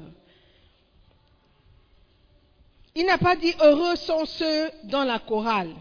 [2.94, 5.74] Il n'a pas dit heureux sont ceux dans la chorale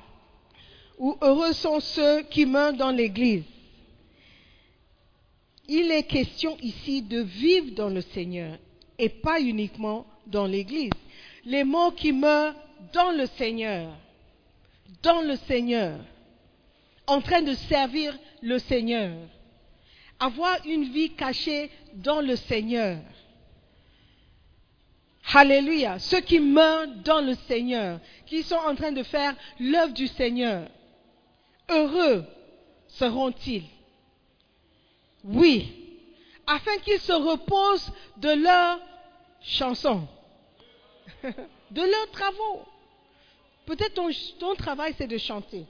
[0.98, 3.44] ou heureux sont ceux qui meurent dans l'église.
[5.68, 8.58] Il est question ici de vivre dans le Seigneur
[9.00, 10.92] et pas uniquement dans l'église.
[11.46, 12.56] Les morts qui meurent
[12.92, 13.96] dans le Seigneur,
[15.02, 16.00] dans le Seigneur,
[17.08, 19.18] en train de servir le Seigneur,
[20.20, 23.00] avoir une vie cachée dans le Seigneur.
[25.34, 25.98] Alléluia.
[26.00, 30.68] Ceux qui meurent dans le Seigneur, qui sont en train de faire l'œuvre du Seigneur,
[31.70, 32.26] heureux
[32.88, 33.64] seront-ils?
[35.24, 35.72] Oui,
[36.46, 38.80] afin qu'ils se reposent de leurs
[39.42, 40.08] chansons,
[41.24, 42.62] de leurs travaux.
[43.66, 43.94] Peut-être
[44.40, 45.66] ton, travail, c'est de chanter.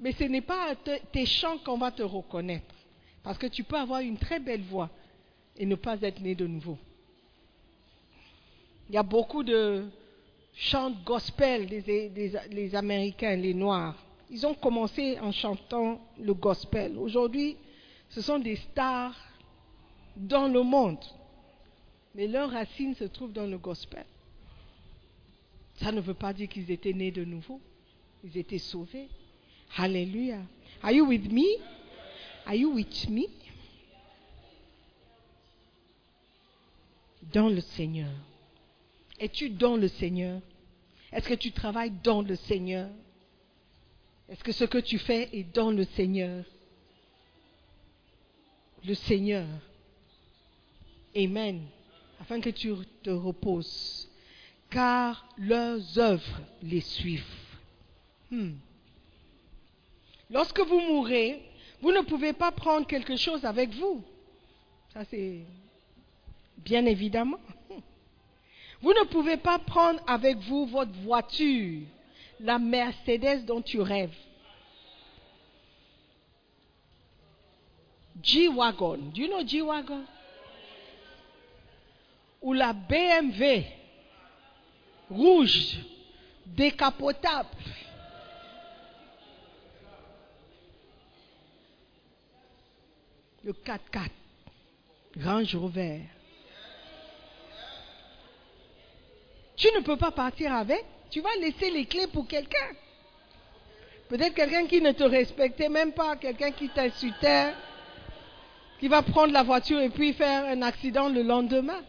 [0.00, 0.74] Mais ce n'est pas
[1.12, 2.74] tes chants qu'on va te reconnaître.
[3.22, 4.90] Parce que tu peux avoir une très belle voix
[5.56, 6.76] et ne pas être né de nouveau.
[8.88, 9.84] Il y a beaucoup de
[10.54, 12.10] chants gospel, les,
[12.50, 13.96] les, Américains, les Noirs.
[14.32, 16.96] Ils ont commencé en chantant le gospel.
[16.96, 17.54] Aujourd'hui,
[18.08, 19.14] ce sont des stars
[20.16, 21.04] dans le monde.
[22.14, 24.06] Mais leurs racines se trouvent dans le gospel.
[25.74, 27.60] Ça ne veut pas dire qu'ils étaient nés de nouveau.
[28.24, 29.10] Ils étaient sauvés.
[29.76, 30.38] Alléluia.
[30.82, 31.58] Are you with me?
[32.46, 33.24] Are you with me?
[37.34, 38.10] Dans le Seigneur.
[39.20, 40.40] Es-tu dans le Seigneur?
[41.12, 42.88] Est-ce que tu travailles dans le Seigneur?
[44.32, 46.42] Est-ce que ce que tu fais est dans le Seigneur?
[48.82, 49.46] Le Seigneur.
[51.14, 51.60] Amen.
[52.18, 52.72] Afin que tu
[53.02, 54.08] te reposes.
[54.70, 57.26] Car leurs œuvres les suivent.
[58.30, 58.52] Hmm.
[60.30, 61.42] Lorsque vous mourrez,
[61.82, 64.02] vous ne pouvez pas prendre quelque chose avec vous.
[64.94, 65.40] Ça, c'est
[66.56, 67.40] bien évidemment.
[68.80, 71.82] Vous ne pouvez pas prendre avec vous votre voiture,
[72.42, 74.14] la Mercedes dont tu rêves.
[78.22, 79.10] G-Wagon.
[79.14, 80.04] Do you know G-Wagon?
[82.42, 83.64] Ou la BMW
[85.08, 85.78] rouge,
[86.46, 87.48] décapotable.
[93.44, 94.10] le 4x4,
[95.20, 96.02] Range Rover.
[99.56, 100.84] Tu ne peux pas partir avec?
[101.12, 102.72] Tu vas laisser les clés pour quelqu'un.
[104.08, 107.52] Peut-être quelqu'un qui ne te respectait même pas, quelqu'un qui t'insultait,
[108.80, 111.82] qui va prendre la voiture et puis faire un accident le lendemain.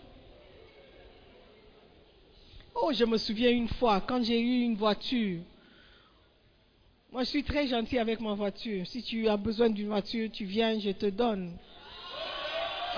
[2.76, 5.40] Oh, je me souviens une fois, quand j'ai eu une voiture,
[7.14, 8.86] moi, je suis très gentil avec ma voiture.
[8.88, 11.56] Si tu as besoin d'une voiture, tu viens, je te donne.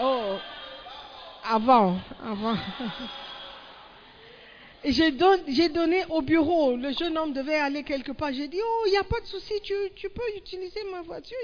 [0.02, 0.38] Oh,
[1.44, 2.56] avant, avant.
[4.86, 8.32] Et j'ai donné au bureau, le jeune homme devait aller quelque part.
[8.32, 11.36] J'ai dit, oh, il n'y a pas de souci, tu, peux utiliser ma voiture.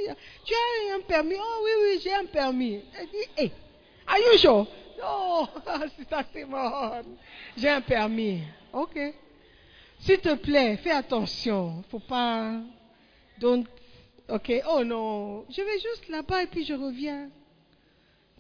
[0.46, 1.34] Tu as un permis.
[1.36, 2.82] Oh oui, oui, j'ai un permis.
[3.02, 3.52] Il dit, hey,
[4.06, 4.68] are you sure?
[5.04, 5.48] Oh,
[6.34, 6.98] c'est mort.
[7.58, 8.44] J'ai un permis.
[8.72, 9.00] Ok.
[10.02, 11.84] S'il te plaît, fais attention.
[11.90, 12.62] Faut pas.
[13.40, 13.66] Don't.
[14.30, 14.54] Ok.
[14.70, 15.46] Oh non.
[15.50, 17.32] Je vais juste là-bas et puis je reviens.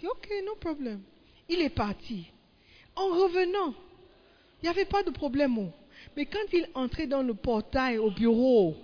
[0.04, 1.02] Ok, no problem.
[1.49, 2.28] Il est parti.
[2.95, 3.74] En revenant,
[4.62, 5.72] il n'y avait pas de problème.
[6.16, 8.76] Mais quand il entrait dans le portail au bureau,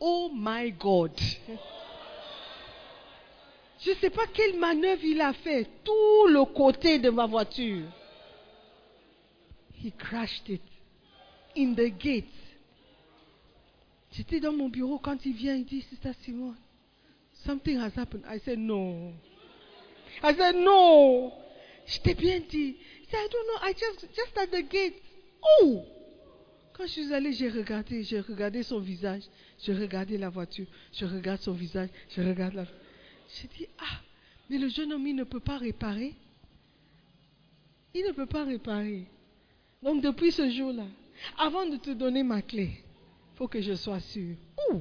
[0.00, 1.12] oh my God.
[3.80, 5.68] Je ne sais pas quelle manœuvre il a fait.
[5.84, 7.86] Tout le côté de ma voiture.
[9.82, 10.62] He crashed it
[11.56, 12.24] in the gate.
[14.12, 16.54] J'étais dans mon bureau quand il vient, il dit, c'est ça Simon.
[17.44, 18.24] Something has happened.
[18.26, 19.12] I said, no.
[20.22, 21.32] I said, no.
[21.84, 22.76] Je t'ai bien dit.
[23.14, 23.58] Said, I don't know.
[23.62, 25.02] I just, just at the gate.
[25.60, 25.84] Oh!
[26.72, 29.22] Quand je suis allée, j'ai regardé, j'ai regardé son visage,
[29.60, 32.64] j'ai regardé la voiture, je regarde son visage, je regarde la.
[33.28, 34.00] J'ai dit, ah,
[34.50, 36.14] mais le jeune homme, il ne peut pas réparer.
[37.94, 39.06] Il ne peut pas réparer.
[39.84, 40.86] Donc depuis ce jour-là,
[41.38, 44.34] avant de te donner ma clé, il faut que je sois sûr.
[44.70, 44.80] Ouh,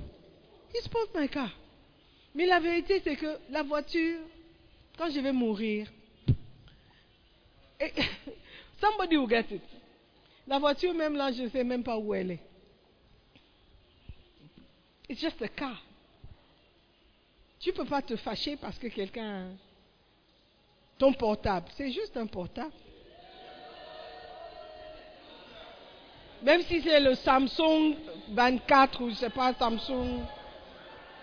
[0.74, 1.52] il se pose my car.
[2.34, 4.20] Mais la vérité, c'est que la voiture,
[4.98, 5.88] quand je vais mourir,
[8.82, 9.62] somebody will get it.
[10.48, 12.40] La voiture, même là, je ne sais même pas où elle est.
[15.10, 15.82] It's just a car.
[17.60, 19.48] Tu ne peux pas te fâcher parce que quelqu'un.
[20.98, 22.74] Ton portable, c'est juste un portable.
[26.44, 27.96] Même si c'est le Samsung
[28.30, 30.24] 24 ou je ne sais pas, Samsung.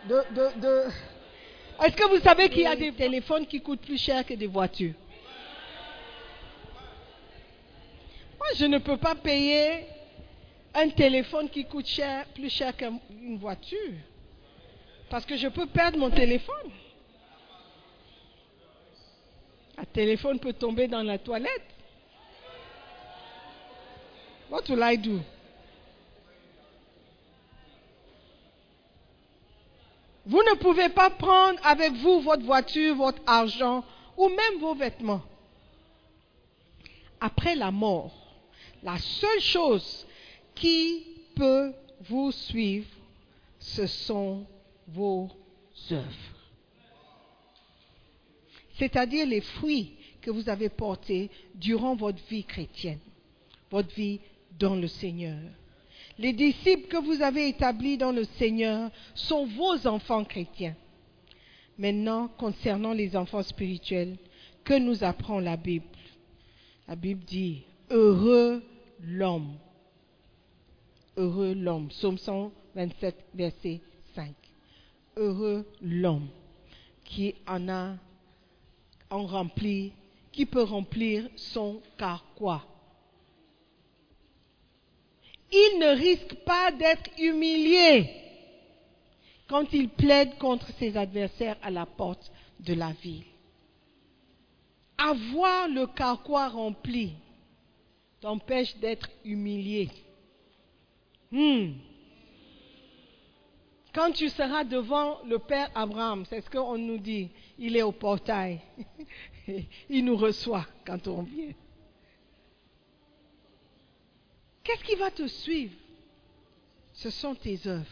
[0.09, 0.85] De, de, de...
[1.85, 4.47] Est-ce que vous savez qu'il y a des téléphones qui coûtent plus cher que des
[4.47, 4.95] voitures
[8.39, 9.87] Moi, je ne peux pas payer
[10.75, 11.91] un téléphone qui coûte
[12.35, 13.95] plus cher qu'une voiture.
[15.09, 16.71] Parce que je peux perdre mon téléphone.
[19.77, 21.65] Un téléphone peut tomber dans la toilette.
[24.51, 25.21] What will I do?
[30.27, 33.85] Vous ne pouvez pas prendre avec vous votre voiture, votre argent
[34.17, 35.23] ou même vos vêtements.
[37.21, 38.20] Après la mort,
[38.83, 40.07] la seule chose
[40.55, 41.05] qui
[41.35, 41.73] peut
[42.09, 42.89] vous suivre,
[43.59, 44.47] ce sont
[44.89, 45.29] vos
[45.91, 46.41] œuvres.
[48.79, 53.01] C'est-à-dire les fruits que vous avez portés durant votre vie chrétienne,
[53.71, 54.21] votre vie
[54.59, 55.39] dans le Seigneur.
[56.19, 60.77] Les disciples que vous avez établis dans le Seigneur sont vos enfants chrétiens.
[61.79, 64.17] Maintenant, concernant les enfants spirituels,
[64.65, 65.87] que nous apprend la Bible?
[66.87, 68.63] La Bible dit, heureux
[69.01, 69.59] l'homme.
[71.17, 71.89] Heureux l'homme.
[71.89, 73.81] Psaume 127, verset
[74.15, 74.35] 5.
[75.17, 76.29] Heureux l'homme
[77.05, 77.97] qui en a
[79.11, 79.93] en rempli,
[80.31, 82.65] qui peut remplir son carquois.
[85.53, 88.09] Il ne risque pas d'être humilié
[89.49, 92.31] quand il plaide contre ses adversaires à la porte
[92.61, 93.25] de la ville.
[94.97, 97.15] Avoir le carquois rempli
[98.21, 99.89] t'empêche d'être humilié.
[101.31, 101.73] Hmm.
[103.93, 107.93] Quand tu seras devant le Père Abraham, c'est ce qu'on nous dit, il est au
[107.93, 108.61] portail.
[109.89, 111.53] il nous reçoit quand on vient.
[114.63, 115.75] Qu'est-ce qui va te suivre?
[116.93, 117.87] Ce sont tes œuvres.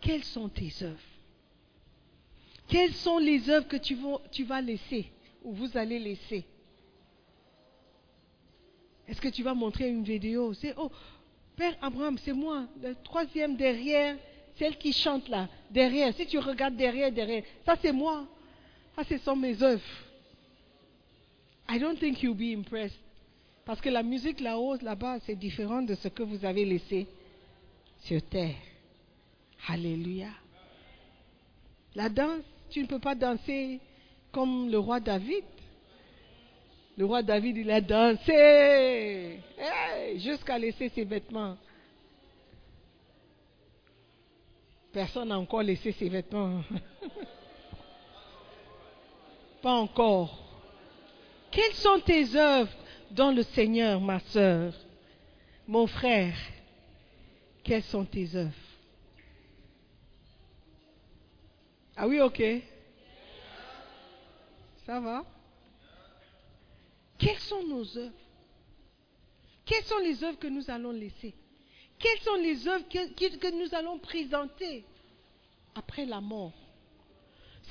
[0.00, 0.98] Quelles sont tes œuvres?
[2.66, 5.10] Quelles sont les œuvres que tu vas, tu vas laisser
[5.42, 6.44] ou vous allez laisser?
[9.08, 10.52] Est-ce que tu vas montrer une vidéo?
[10.54, 10.90] C'est oh,
[11.56, 14.16] Père Abraham, c'est moi, le troisième derrière,
[14.56, 16.14] celle qui chante là, derrière.
[16.14, 18.26] Si tu regardes derrière, derrière, ça c'est moi.
[18.94, 19.82] Ça, ce sont mes œuvres.
[21.68, 22.98] I don't think you'll be impressed.
[23.64, 27.06] Parce que la musique là-haut, là-bas, c'est différent de ce que vous avez laissé
[28.00, 28.56] sur terre.
[29.68, 30.30] Alléluia.
[31.94, 33.80] La danse, tu ne peux pas danser
[34.32, 35.44] comme le roi David.
[36.98, 39.38] Le roi David, il a dansé
[40.16, 41.56] jusqu'à laisser ses vêtements.
[44.92, 46.60] Personne n'a encore laissé ses vêtements.
[49.62, 50.44] pas encore.
[51.52, 52.72] Quelles sont tes œuvres
[53.12, 54.74] dans le Seigneur, ma sœur,
[55.68, 56.34] mon frère,
[57.62, 58.52] quelles sont tes œuvres?
[61.96, 62.42] Ah oui, ok.
[64.84, 65.24] Ça va?
[67.18, 68.12] Quelles sont nos œuvres?
[69.64, 71.34] Quelles sont les œuvres que nous allons laisser?
[71.98, 74.84] Quelles sont les œuvres que, nous allons présenter
[75.74, 76.52] après la mort?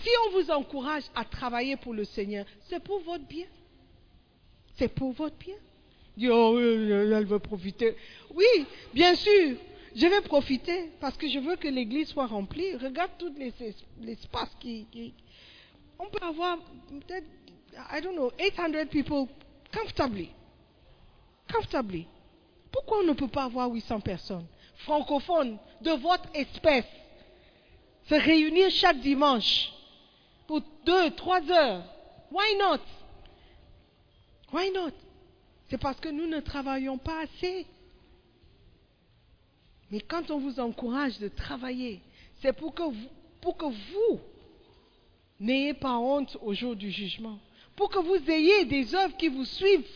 [0.01, 3.47] Si on vous encourage à travailler pour le Seigneur, c'est pour votre bien.
[4.75, 5.55] C'est pour votre bien.
[6.29, 7.95] Oh, elle veut profiter.
[8.31, 8.45] Oui,
[8.93, 9.57] bien sûr,
[9.95, 12.75] je vais profiter parce que je veux que l'église soit remplie.
[12.75, 13.53] Regarde tous les
[14.07, 15.13] espaces qui, qui,
[15.97, 16.59] On peut avoir
[16.89, 17.25] peut-être,
[17.91, 19.29] I don't know, 800 people
[19.71, 20.33] comfortably.
[21.51, 22.07] Comfortably.
[22.71, 24.45] Pourquoi on ne peut pas avoir 800 personnes?
[24.85, 26.85] Francophones de votre espèce
[28.09, 29.71] se réunir chaque dimanche
[30.47, 31.83] pour deux, trois heures
[32.31, 32.81] Why not?
[34.51, 34.93] Why not?
[35.69, 37.65] C'est parce que nous ne travaillons pas assez.
[39.91, 42.01] Mais quand on vous encourage de travailler,
[42.41, 43.09] c'est pour que vous,
[43.41, 44.19] pour que vous
[45.39, 47.39] n'ayez pas honte au jour du jugement.
[47.77, 49.87] Pour que vous ayez des œuvres qui vous suivent.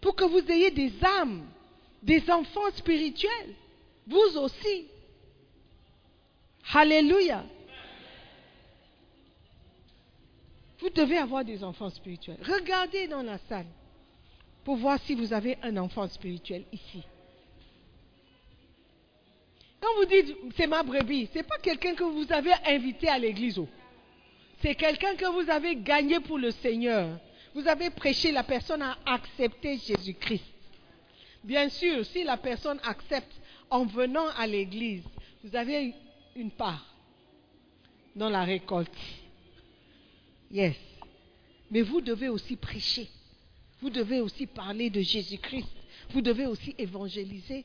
[0.00, 1.46] Pour que vous ayez des âmes,
[2.02, 3.54] des enfants spirituels.
[4.06, 4.88] Vous aussi.
[6.72, 7.44] Alléluia.
[10.78, 12.38] Vous devez avoir des enfants spirituels.
[12.42, 13.66] Regardez dans la salle
[14.64, 17.02] pour voir si vous avez un enfant spirituel ici.
[19.80, 23.18] Quand vous dites c'est ma brebis, ce n'est pas quelqu'un que vous avez invité à
[23.18, 23.60] l'église.
[24.62, 27.18] C'est quelqu'un que vous avez gagné pour le Seigneur.
[27.54, 30.44] Vous avez prêché, la personne a accepté Jésus-Christ.
[31.44, 33.32] Bien sûr, si la personne accepte
[33.70, 35.04] en venant à l'église,
[35.44, 35.94] vous avez
[36.34, 36.84] une part
[38.14, 38.92] dans la récolte.
[40.50, 40.76] Yes.
[41.70, 43.08] Mais vous devez aussi prêcher.
[43.80, 45.68] Vous devez aussi parler de Jésus-Christ.
[46.10, 47.64] Vous devez aussi évangéliser.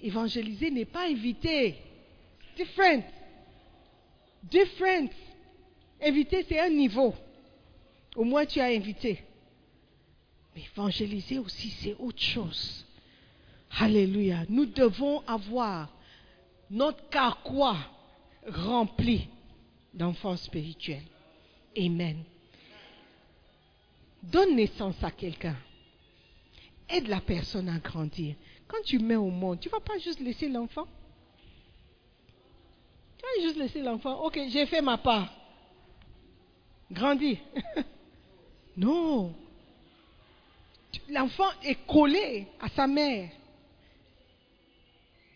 [0.00, 1.76] Évangéliser n'est pas inviter.
[2.56, 3.04] Different.
[4.44, 5.10] Different.
[6.02, 7.14] Inviter, c'est un niveau.
[8.16, 9.22] Au moins, tu as invité.
[10.54, 12.86] Mais évangéliser aussi, c'est autre chose.
[13.78, 14.44] Alléluia.
[14.48, 15.88] Nous devons avoir
[16.70, 17.76] notre carquois
[18.46, 19.28] rempli
[19.92, 21.02] d'enfants spirituels.
[21.76, 22.22] Amen.
[24.22, 25.56] Donne naissance à quelqu'un.
[26.88, 28.36] Aide la personne à grandir.
[28.68, 30.86] Quand tu mets au monde, tu ne vas pas juste laisser l'enfant.
[33.18, 34.20] Tu vas juste laisser l'enfant.
[34.24, 35.43] Ok, j'ai fait ma part.
[36.94, 37.38] Grandis.
[38.76, 39.34] non.
[41.08, 43.30] L'enfant est collé à sa mère.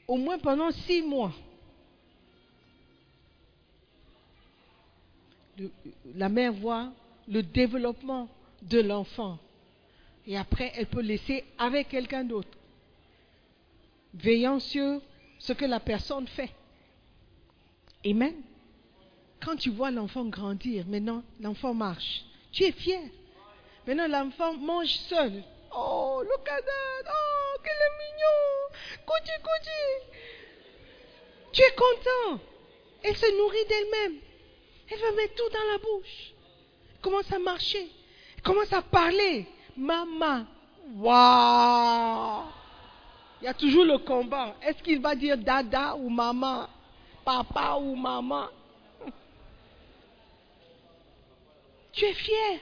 [0.06, 1.32] Au moins pendant six mois.
[6.14, 6.92] La mère voit
[7.26, 8.28] le développement
[8.62, 9.38] de l'enfant.
[10.26, 12.56] Et après, elle peut laisser avec quelqu'un d'autre.
[14.14, 15.00] Veillant sur
[15.38, 16.50] ce que la personne fait.
[18.06, 18.34] Amen.
[19.44, 23.10] Quand tu vois l'enfant grandir, maintenant l'enfant marche, tu es fier.
[23.86, 25.42] Maintenant l'enfant mange seul.
[25.74, 27.10] Oh, look at that.
[27.10, 29.04] Oh, qu'il est mignon.
[29.06, 30.18] Couti, couti.
[31.52, 32.40] Tu es content.
[33.02, 34.18] Elle se nourrit d'elle-même.
[34.90, 36.32] Elle va mettre tout dans la bouche.
[36.94, 37.88] Elle commence à marcher.
[38.36, 39.46] Elle commence à parler.
[39.76, 40.46] Maman.
[40.96, 42.44] Waouh.
[43.40, 44.56] Il y a toujours le combat.
[44.62, 46.66] Est-ce qu'il va dire dada ou maman
[47.24, 48.48] Papa ou maman?
[51.98, 52.60] Tu es fier.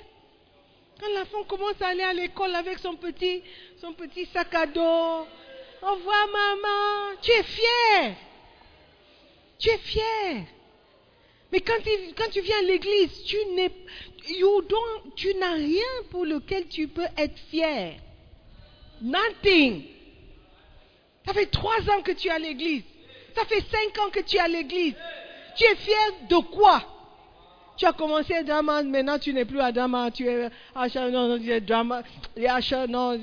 [0.98, 3.42] Quand l'enfant commence à aller à l'école avec son petit,
[3.82, 8.16] son petit sac à dos, au revoir maman, tu es fier.
[9.58, 10.46] Tu es fier.
[11.52, 11.74] Mais quand,
[12.32, 13.36] tu viens à l'église, tu
[15.16, 18.00] tu n'as rien pour lequel tu peux être fier.
[19.02, 19.84] Nothing.
[21.26, 22.84] Ça fait trois ans que tu es à l'église.
[23.34, 24.94] Ça fait cinq ans que tu es à l'église.
[25.58, 26.95] Tu es fier de quoi?
[27.76, 31.28] Tu as commencé Drama, maintenant tu n'es plus à Drama, tu es à Cha- non,
[31.28, 32.02] non, Drama,
[32.60, 33.18] Cha- non,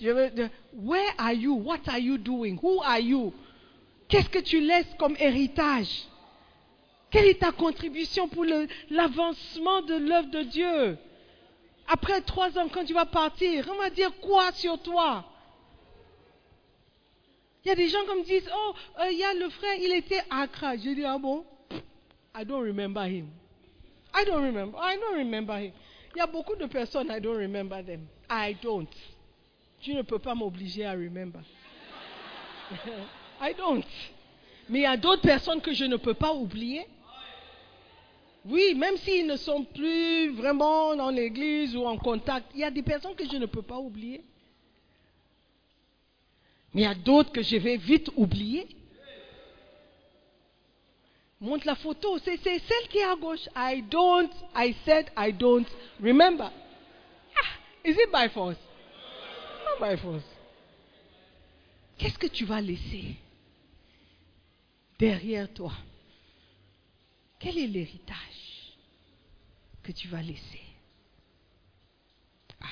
[0.00, 1.54] je, veux- Where are you?
[1.56, 2.58] What are you doing?
[2.62, 3.32] Who are you?
[4.08, 6.04] Qu'est-ce que tu laisses comme héritage?
[7.10, 8.44] Quelle est ta contribution pour
[8.90, 10.98] l'avancement de l'œuvre de Dieu?
[11.88, 15.24] Après trois ans, quand tu vas partir, on va dire quoi sur toi?
[17.64, 19.74] Il y a des gens qui me disent, oh, euh, il y a le frère,
[19.80, 20.76] il était à Accra.
[20.76, 21.44] Je dis, ah bon?
[22.38, 23.28] I don't remember him.
[24.16, 24.78] I don't remember.
[24.78, 25.72] I don't remember him.
[26.14, 28.06] Il y a beaucoup de personnes, I don't remember them.
[28.30, 28.88] I don't.
[29.86, 31.40] Ne peux pas m'obliger à remember.
[33.40, 33.84] I don't.
[34.68, 36.86] Mais il y a d'autres personnes que je ne peux pas oublier.
[38.46, 42.70] Oui, même s'ils ne sont plus vraiment dans l'église ou en contact, il y a
[42.70, 44.24] des personnes que je ne peux pas oublier.
[46.72, 48.66] Mais il y a d'autres que je vais vite oublier.
[51.40, 53.46] Montre la photo, c'est celle qui est à gauche.
[53.54, 55.68] I don't, I said I don't
[56.00, 56.50] remember.
[57.36, 58.56] Ah, is it by force?
[59.66, 60.24] Not by force.
[61.98, 63.16] Qu'est-ce que tu vas laisser
[64.98, 65.72] derrière toi?
[67.38, 68.72] Quel est l'héritage
[69.82, 70.62] que tu vas laisser?
[72.62, 72.66] Ah,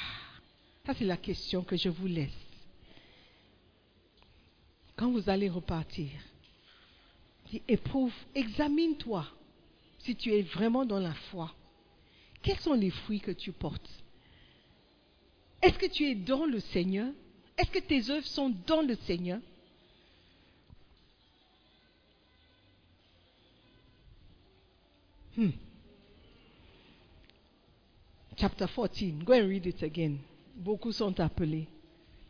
[0.87, 2.31] ça c'est la question que je vous laisse.
[4.97, 6.09] Quand vous allez repartir,
[7.47, 9.27] dis, éprouve, examine-toi
[9.99, 11.55] si tu es vraiment dans la foi.
[12.43, 13.91] Quels sont les fruits que tu portes?
[15.63, 17.11] Est-ce que tu es dans le Seigneur?
[17.57, 19.41] Est-ce que tes œuvres sont dans le Seigneur?
[25.37, 25.51] Hmm.
[28.37, 29.25] Chapter 14.
[29.25, 30.19] Go and read it again.
[30.55, 31.67] Beaucoup sont appelés.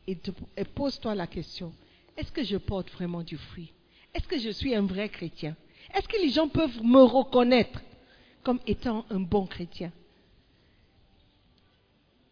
[0.07, 0.17] Et
[0.65, 1.75] pose-toi la question.
[2.17, 3.74] Est-ce que je porte vraiment du fruit?
[4.15, 5.57] Est-ce que je suis un vrai chrétien?
[5.93, 7.81] Est-ce que les gens peuvent me reconnaître
[8.43, 9.93] comme étant un bon chrétien?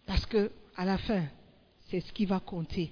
[0.06, 1.24] Parce que à la fin,
[1.88, 2.90] c'est ce qui va compter.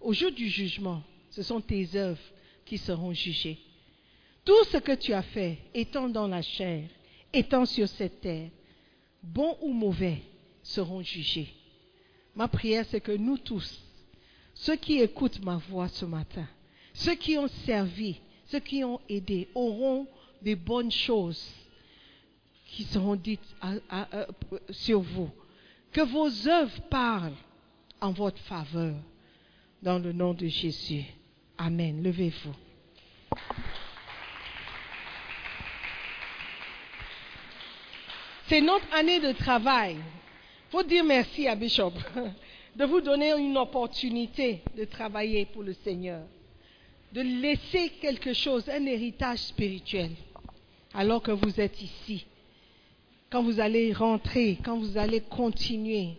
[0.00, 2.22] Au jour du jugement, ce sont tes œuvres
[2.64, 3.58] qui seront jugées.
[4.44, 6.88] Tout ce que tu as fait, étant dans la chair,
[7.32, 8.50] étant sur cette terre,
[9.22, 10.22] bons ou mauvais,
[10.62, 11.52] seront jugés.
[12.34, 13.80] Ma prière, c'est que nous tous,
[14.54, 16.46] ceux qui écoutent ma voix ce matin,
[16.96, 20.06] ceux qui ont servi, ceux qui ont aidé, auront
[20.42, 21.52] des bonnes choses
[22.66, 23.40] qui seront dites
[24.70, 25.30] sur vous.
[25.92, 27.36] Que vos œuvres parlent
[28.00, 28.94] en votre faveur.
[29.82, 31.04] Dans le nom de Jésus.
[31.58, 32.02] Amen.
[32.02, 32.54] Levez-vous.
[38.48, 39.96] C'est notre année de travail.
[39.96, 41.92] Il faut dire merci à Bishop
[42.76, 46.22] de vous donner une opportunité de travailler pour le Seigneur,
[47.12, 50.10] de laisser quelque chose, un héritage spirituel,
[50.94, 52.26] alors que vous êtes ici.
[53.30, 56.10] Quand vous allez rentrer, quand vous allez continuer,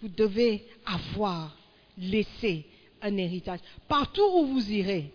[0.00, 1.56] vous devez avoir
[1.96, 2.64] laissé
[3.00, 3.60] un héritage.
[3.88, 5.10] Partout où vous irez,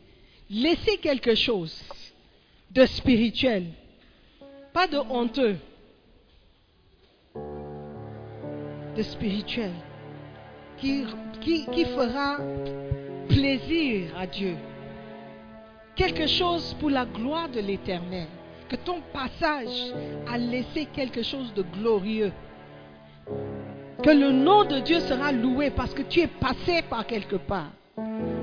[0.49, 1.83] laissez quelque chose
[2.71, 3.65] de spirituel,
[4.73, 5.57] pas de honteux,
[8.95, 9.71] de spirituel,
[10.79, 11.03] qui,
[11.41, 12.39] qui, qui fera
[13.27, 14.55] plaisir à Dieu.
[15.97, 18.27] Quelque chose pour la gloire de l'Éternel.
[18.69, 19.93] Que ton passage
[20.31, 22.31] a laissé quelque chose de glorieux.
[24.03, 27.71] Que le nom de Dieu sera loué parce que tu es passé par quelque part.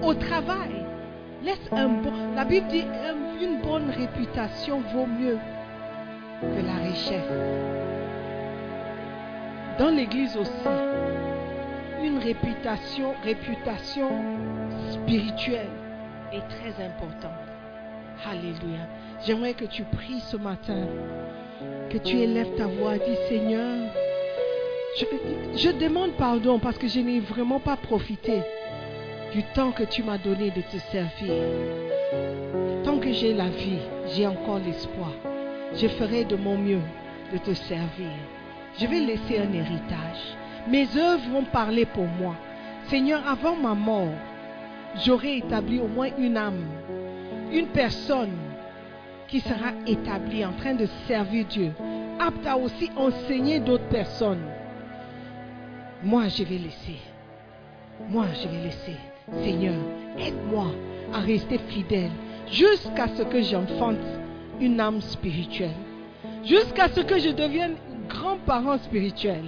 [0.03, 0.85] Au travail,
[1.45, 2.13] laisse un bon.
[2.35, 5.39] La Bible dit un- une bonne réputation vaut mieux
[6.41, 7.31] que la richesse.
[9.79, 10.69] Dans l'Église aussi,
[12.03, 14.09] une réputation, réputation
[14.91, 15.71] spirituelle
[16.33, 17.44] est très importante.
[18.23, 18.87] Alléluia.
[19.27, 20.87] J'aimerais que tu pries ce matin,
[21.91, 23.91] que tu élèves ta voix, dis Seigneur,
[24.99, 25.05] je,
[25.57, 28.43] je demande pardon parce que je n'ai vraiment pas profité
[29.33, 31.35] du temps que tu m'as donné de te servir.
[32.85, 33.81] Tant que j'ai la vie,
[34.15, 35.13] j'ai encore l'espoir.
[35.75, 36.83] Je ferai de mon mieux
[37.33, 38.13] de te servir.
[38.79, 40.37] Je vais laisser un héritage.
[40.69, 42.37] Mes œuvres vont parler pour moi.
[42.89, 44.13] Seigneur, avant ma mort,
[45.05, 46.65] j'aurai établi au moins une âme,
[47.55, 48.37] une personne
[49.29, 51.73] qui sera établie en train de servir Dieu,
[52.19, 54.43] apte à aussi enseigner d'autres personnes.
[56.03, 56.99] Moi, je vais laisser.
[58.11, 58.97] Moi, je vais laisser.
[59.43, 59.81] Seigneur,
[60.19, 60.67] aide-moi
[61.15, 62.11] à rester fidèle
[62.51, 63.97] jusqu'à ce que j'enfante
[64.61, 65.71] une âme spirituelle.
[66.45, 67.77] Jusqu'à ce que je devienne
[68.09, 69.45] grand-parent spirituel.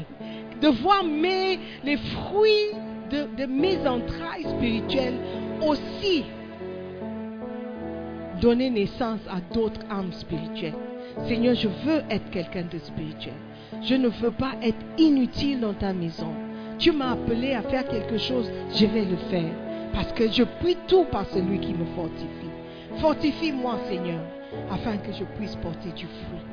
[0.63, 2.73] De voir les fruits
[3.11, 5.19] de mes entrailles spirituelles
[5.61, 6.25] aussi
[8.41, 10.75] donner naissance à d'autres âmes spirituelles.
[11.27, 13.35] Seigneur, je veux être quelqu'un de spirituel.
[13.83, 16.33] Je ne veux pas être inutile dans ta maison.
[16.79, 19.53] Tu m'as appelé à faire quelque chose, je vais le faire.
[19.93, 22.51] Parce que je puis tout par celui qui me fortifie.
[22.99, 24.21] Fortifie-moi, Seigneur,
[24.71, 26.45] afin que je puisse porter du fruit.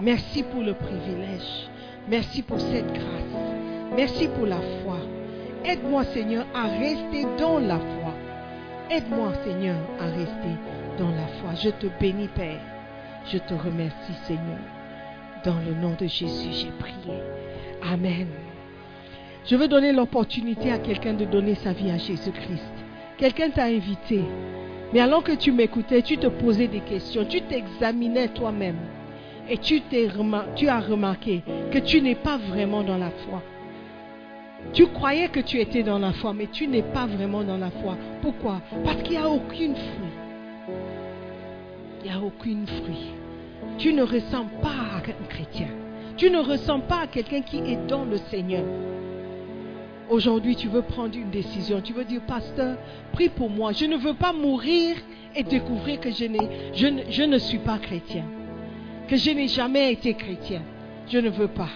[0.00, 1.68] Merci pour le privilège.
[2.08, 3.52] Merci pour cette grâce.
[3.96, 4.96] Merci pour la foi.
[5.64, 8.14] Aide-moi, Seigneur, à rester dans la foi.
[8.90, 10.56] Aide-moi, Seigneur, à rester
[11.06, 11.54] la foi.
[11.54, 12.60] Je te bénis, Père.
[13.30, 14.58] Je te remercie, Seigneur.
[15.44, 17.20] Dans le nom de Jésus, j'ai prié.
[17.92, 18.26] Amen.
[19.46, 22.72] Je veux donner l'opportunité à quelqu'un de donner sa vie à Jésus-Christ.
[23.16, 24.22] Quelqu'un t'a invité.
[24.92, 28.78] Mais alors que tu m'écoutais, tu te posais des questions, tu t'examinais toi-même.
[29.48, 29.80] Et tu
[30.68, 33.42] as remarqué que tu n'es pas vraiment dans la foi.
[34.72, 37.70] Tu croyais que tu étais dans la foi, mais tu n'es pas vraiment dans la
[37.70, 37.96] foi.
[38.20, 38.60] Pourquoi?
[38.84, 40.17] Parce qu'il n'y a aucune fruit.
[42.04, 43.12] Il n'y a aucune fruit.
[43.78, 45.68] Tu ne ressembles pas à un chrétien.
[46.16, 48.64] Tu ne ressembles pas à quelqu'un qui est dans le Seigneur.
[50.10, 51.80] Aujourd'hui, tu veux prendre une décision.
[51.80, 52.76] Tu veux dire, pasteur,
[53.12, 53.72] prie pour moi.
[53.72, 54.96] Je ne veux pas mourir
[55.36, 56.24] et découvrir que je,
[56.74, 58.24] je ne- je ne suis pas chrétien.
[59.06, 60.62] Que je n'ai jamais été chrétien.
[61.08, 61.68] Je ne veux pas.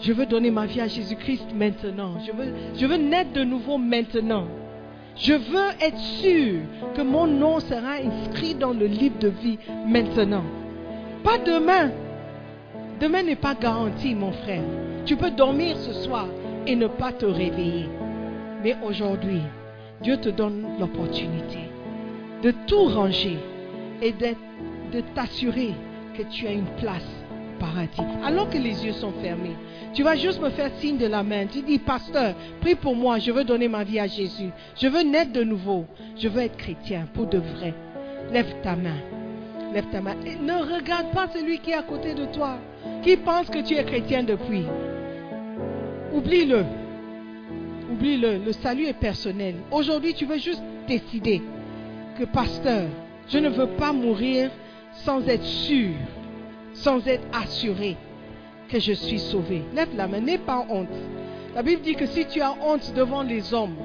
[0.00, 2.18] Je veux donner ma vie à Jésus-Christ maintenant.
[2.26, 4.46] Je veux, je veux naître de nouveau maintenant.
[5.20, 6.60] Je veux être sûr
[6.94, 10.44] que mon nom sera inscrit dans le livre de vie maintenant.
[11.22, 11.90] Pas demain.
[13.00, 14.62] Demain n'est pas garanti, mon frère.
[15.04, 16.26] Tu peux dormir ce soir
[16.66, 17.86] et ne pas te réveiller.
[18.62, 19.42] Mais aujourd'hui,
[20.02, 21.58] Dieu te donne l'opportunité
[22.42, 23.38] de tout ranger
[24.00, 24.38] et d'être-
[24.92, 25.74] de t'assurer
[26.16, 27.19] que tu as une place
[27.60, 28.02] paradis.
[28.24, 29.56] Alors que les yeux sont fermés,
[29.94, 31.46] tu vas juste me faire signe de la main.
[31.46, 34.50] Tu dis, pasteur, prie pour moi, je veux donner ma vie à Jésus.
[34.76, 35.84] Je veux naître de nouveau.
[36.18, 37.74] Je veux être chrétien pour de vrai.
[38.32, 38.98] Lève ta main.
[39.72, 40.16] Lève ta main.
[40.42, 42.58] Ne regarde pas celui qui est à côté de toi,
[43.02, 44.64] qui pense que tu es chrétien depuis.
[46.12, 46.64] Oublie-le.
[47.92, 48.38] Oublie-le.
[48.44, 49.54] Le salut est personnel.
[49.70, 51.42] Aujourd'hui, tu veux juste décider
[52.18, 52.88] que, pasteur,
[53.28, 54.50] je ne veux pas mourir
[55.04, 55.94] sans être sûr,
[56.82, 57.96] sans être assuré
[58.68, 59.62] que je suis sauvé.
[59.74, 60.88] Lève la main, n'aie pas honte.
[61.54, 63.76] La Bible dit que si tu as honte devant les hommes,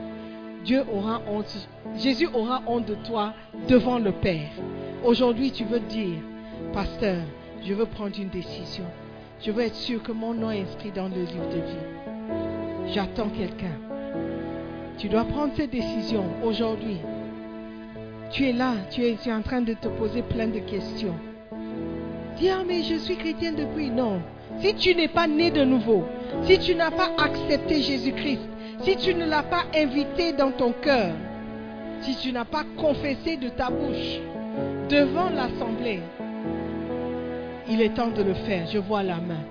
[0.63, 1.69] Dieu aura honte.
[1.97, 3.33] Jésus aura honte de toi
[3.67, 4.49] devant le Père.
[5.03, 6.19] Aujourd'hui, tu veux dire,
[6.73, 7.21] pasteur,
[7.63, 8.85] je veux prendre une décision.
[9.41, 12.93] Je veux être sûr que mon nom est inscrit dans le livre de vie.
[12.93, 13.77] J'attends quelqu'un.
[14.97, 16.97] Tu dois prendre cette décision aujourd'hui.
[18.31, 21.15] Tu es là, tu es, tu es en train de te poser plein de questions.
[22.37, 23.89] Ah, mais je suis chrétien depuis.
[23.89, 24.21] Non.
[24.59, 26.05] Si tu n'es pas né de nouveau,
[26.43, 28.41] si tu n'as pas accepté Jésus-Christ,
[28.83, 31.13] si tu ne l'as pas invité dans ton cœur,
[32.01, 34.19] si tu n'as pas confessé de ta bouche
[34.89, 36.01] devant l'assemblée,
[37.67, 38.67] il est temps de le faire.
[38.71, 39.43] Je vois la main.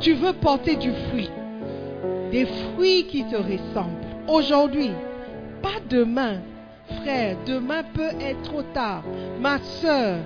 [0.00, 1.30] Tu veux porter du fruit,
[2.30, 4.06] des fruits qui te ressemblent.
[4.28, 4.92] Aujourd'hui,
[5.62, 6.40] pas demain.
[7.02, 9.02] Frère, demain peut être trop tard.
[9.40, 10.18] Ma soeur,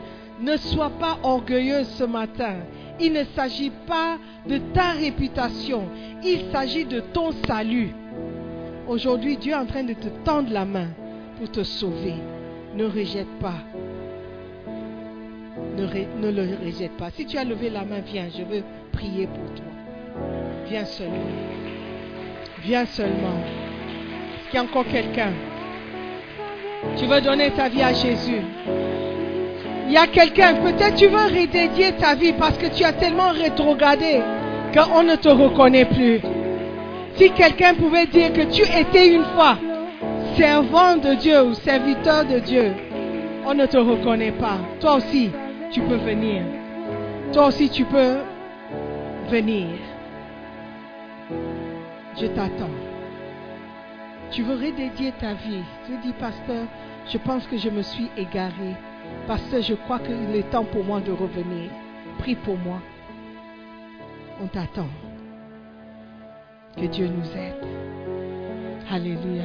[0.42, 2.56] ne sois pas orgueilleuse ce matin.
[3.00, 5.88] Il ne s'agit pas de ta réputation,
[6.22, 7.94] il s'agit de ton salut.
[8.88, 10.88] Aujourd'hui, Dieu est en train de te tendre la main
[11.38, 12.14] pour te sauver.
[12.74, 13.60] Ne rejette pas.
[15.76, 15.86] Ne,
[16.20, 17.10] ne, le rejette pas.
[17.10, 18.62] Si tu as levé la main, viens, je veux
[18.92, 19.64] prier pour toi.
[20.68, 21.16] Viens seulement.
[22.62, 23.38] Viens seulement.
[24.34, 25.32] Est-ce qu'il y a encore quelqu'un?
[26.96, 28.42] Tu veux donner ta vie à Jésus?
[29.92, 33.28] Il y a quelqu'un, peut-être tu veux redédier ta vie parce que tu as tellement
[33.28, 34.22] rétrogradé
[34.72, 36.18] qu'on ne te reconnaît plus.
[37.16, 39.58] Si quelqu'un pouvait dire que tu étais une fois
[40.34, 42.72] servant de Dieu ou serviteur de Dieu,
[43.44, 44.56] on ne te reconnaît pas.
[44.80, 45.30] Toi aussi,
[45.70, 46.40] tu peux venir.
[47.34, 48.16] Toi aussi, tu peux
[49.28, 49.66] venir.
[52.18, 52.78] Je t'attends.
[54.30, 55.64] Tu veux redédier ta vie?
[55.84, 56.64] Tu dis, pasteur,
[57.12, 58.74] je pense que je me suis égaré.
[59.26, 61.70] Pasteur, je crois qu'il est temps pour moi de revenir.
[62.18, 62.80] Prie pour moi.
[64.42, 64.88] On t'attend.
[66.76, 67.64] Que Dieu nous aide.
[68.90, 69.44] Alléluia.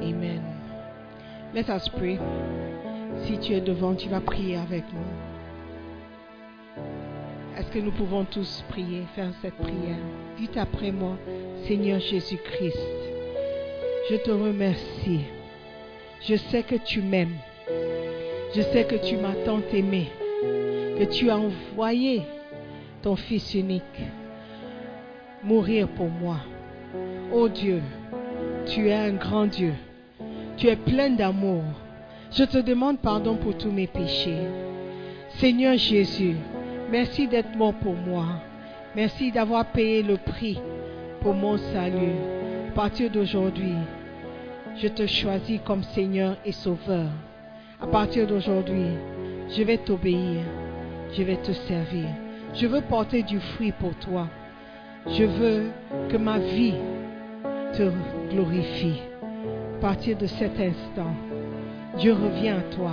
[0.00, 0.42] Amen.
[1.54, 2.18] Let us pray.
[3.24, 6.82] Si tu es devant, tu vas prier avec nous.
[7.58, 9.98] Est-ce que nous pouvons tous prier, faire cette prière?
[10.38, 11.16] Dites après moi,
[11.66, 12.78] Seigneur Jésus-Christ,
[14.10, 15.24] je te remercie.
[16.22, 17.36] Je sais que tu m'aimes.
[18.54, 20.08] Je sais que tu m'as tant aimé,
[20.98, 22.22] que tu as envoyé
[23.02, 23.82] ton Fils unique
[25.42, 26.36] mourir pour moi.
[27.32, 27.80] Oh Dieu,
[28.66, 29.72] tu es un grand Dieu.
[30.56, 31.62] Tu es plein d'amour.
[32.30, 34.46] Je te demande pardon pour tous mes péchés.
[35.38, 36.36] Seigneur Jésus,
[36.90, 38.26] merci d'être mort pour moi.
[38.94, 40.60] Merci d'avoir payé le prix
[41.20, 42.16] pour mon salut.
[42.68, 43.74] À partir d'aujourd'hui,
[44.76, 47.08] je te choisis comme Seigneur et Sauveur.
[47.82, 48.86] À partir d'aujourd'hui,
[49.50, 50.40] je vais t'obéir.
[51.12, 52.06] Je vais te servir.
[52.54, 54.28] Je veux porter du fruit pour toi.
[55.06, 55.64] Je veux
[56.08, 56.74] que ma vie
[57.74, 57.90] te
[58.30, 59.00] glorifie.
[59.76, 61.12] À partir de cet instant,
[61.98, 62.92] je reviens à toi.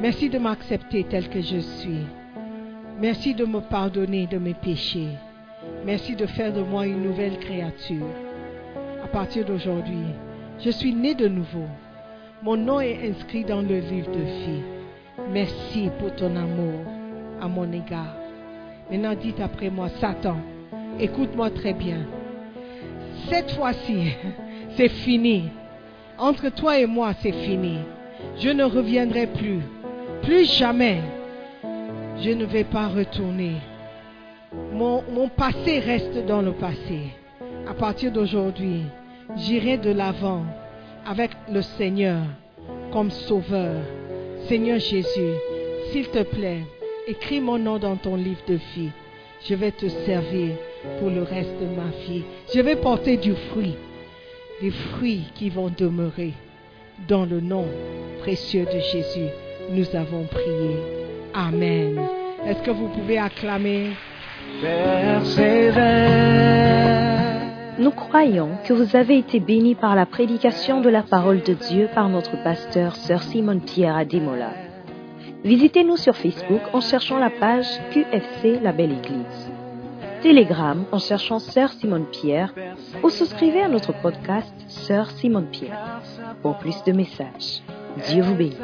[0.00, 2.04] Merci de m'accepter tel que je suis.
[3.00, 5.08] Merci de me pardonner de mes péchés.
[5.86, 8.06] Merci de faire de moi une nouvelle créature.
[9.02, 10.04] À partir d'aujourd'hui,
[10.60, 11.66] je suis né de nouveau.
[12.46, 14.62] Mon nom est inscrit dans le livre de vie.
[15.32, 16.78] Merci pour ton amour
[17.40, 18.14] à mon égard.
[18.88, 20.36] Maintenant, dites après moi, Satan,
[21.00, 22.06] écoute-moi très bien.
[23.28, 24.12] Cette fois-ci,
[24.76, 25.48] c'est fini.
[26.18, 27.78] Entre toi et moi, c'est fini.
[28.38, 29.62] Je ne reviendrai plus.
[30.22, 31.00] Plus jamais.
[32.20, 33.54] Je ne vais pas retourner.
[34.72, 37.10] Mon, mon passé reste dans le passé.
[37.68, 38.84] À partir d'aujourd'hui,
[39.36, 40.44] j'irai de l'avant
[41.06, 42.22] avec le Seigneur
[42.92, 43.82] comme sauveur.
[44.48, 45.34] Seigneur Jésus,
[45.90, 46.62] s'il te plaît,
[47.06, 48.90] écris mon nom dans ton livre de vie.
[49.48, 50.56] Je vais te servir
[50.98, 52.24] pour le reste de ma vie.
[52.54, 53.76] Je vais porter du fruit,
[54.60, 56.32] des fruits qui vont demeurer.
[57.08, 57.66] Dans le nom
[58.20, 59.28] précieux de Jésus,
[59.70, 60.76] nous avons prié.
[61.34, 62.00] Amen.
[62.46, 63.90] Est-ce que vous pouvez acclamer?
[67.78, 71.90] Nous croyons que vous avez été bénis par la prédication de la parole de Dieu
[71.94, 74.50] par notre pasteur, Sœur Simone Pierre Ademola.
[75.44, 79.52] Visitez-nous sur Facebook en cherchant la page QFC La Belle Église.
[80.22, 82.54] Telegram en cherchant Sœur Simone Pierre
[83.02, 86.00] ou souscrivez à notre podcast Sœur Simone Pierre
[86.40, 87.62] pour plus de messages.
[88.08, 88.56] Dieu vous bénisse.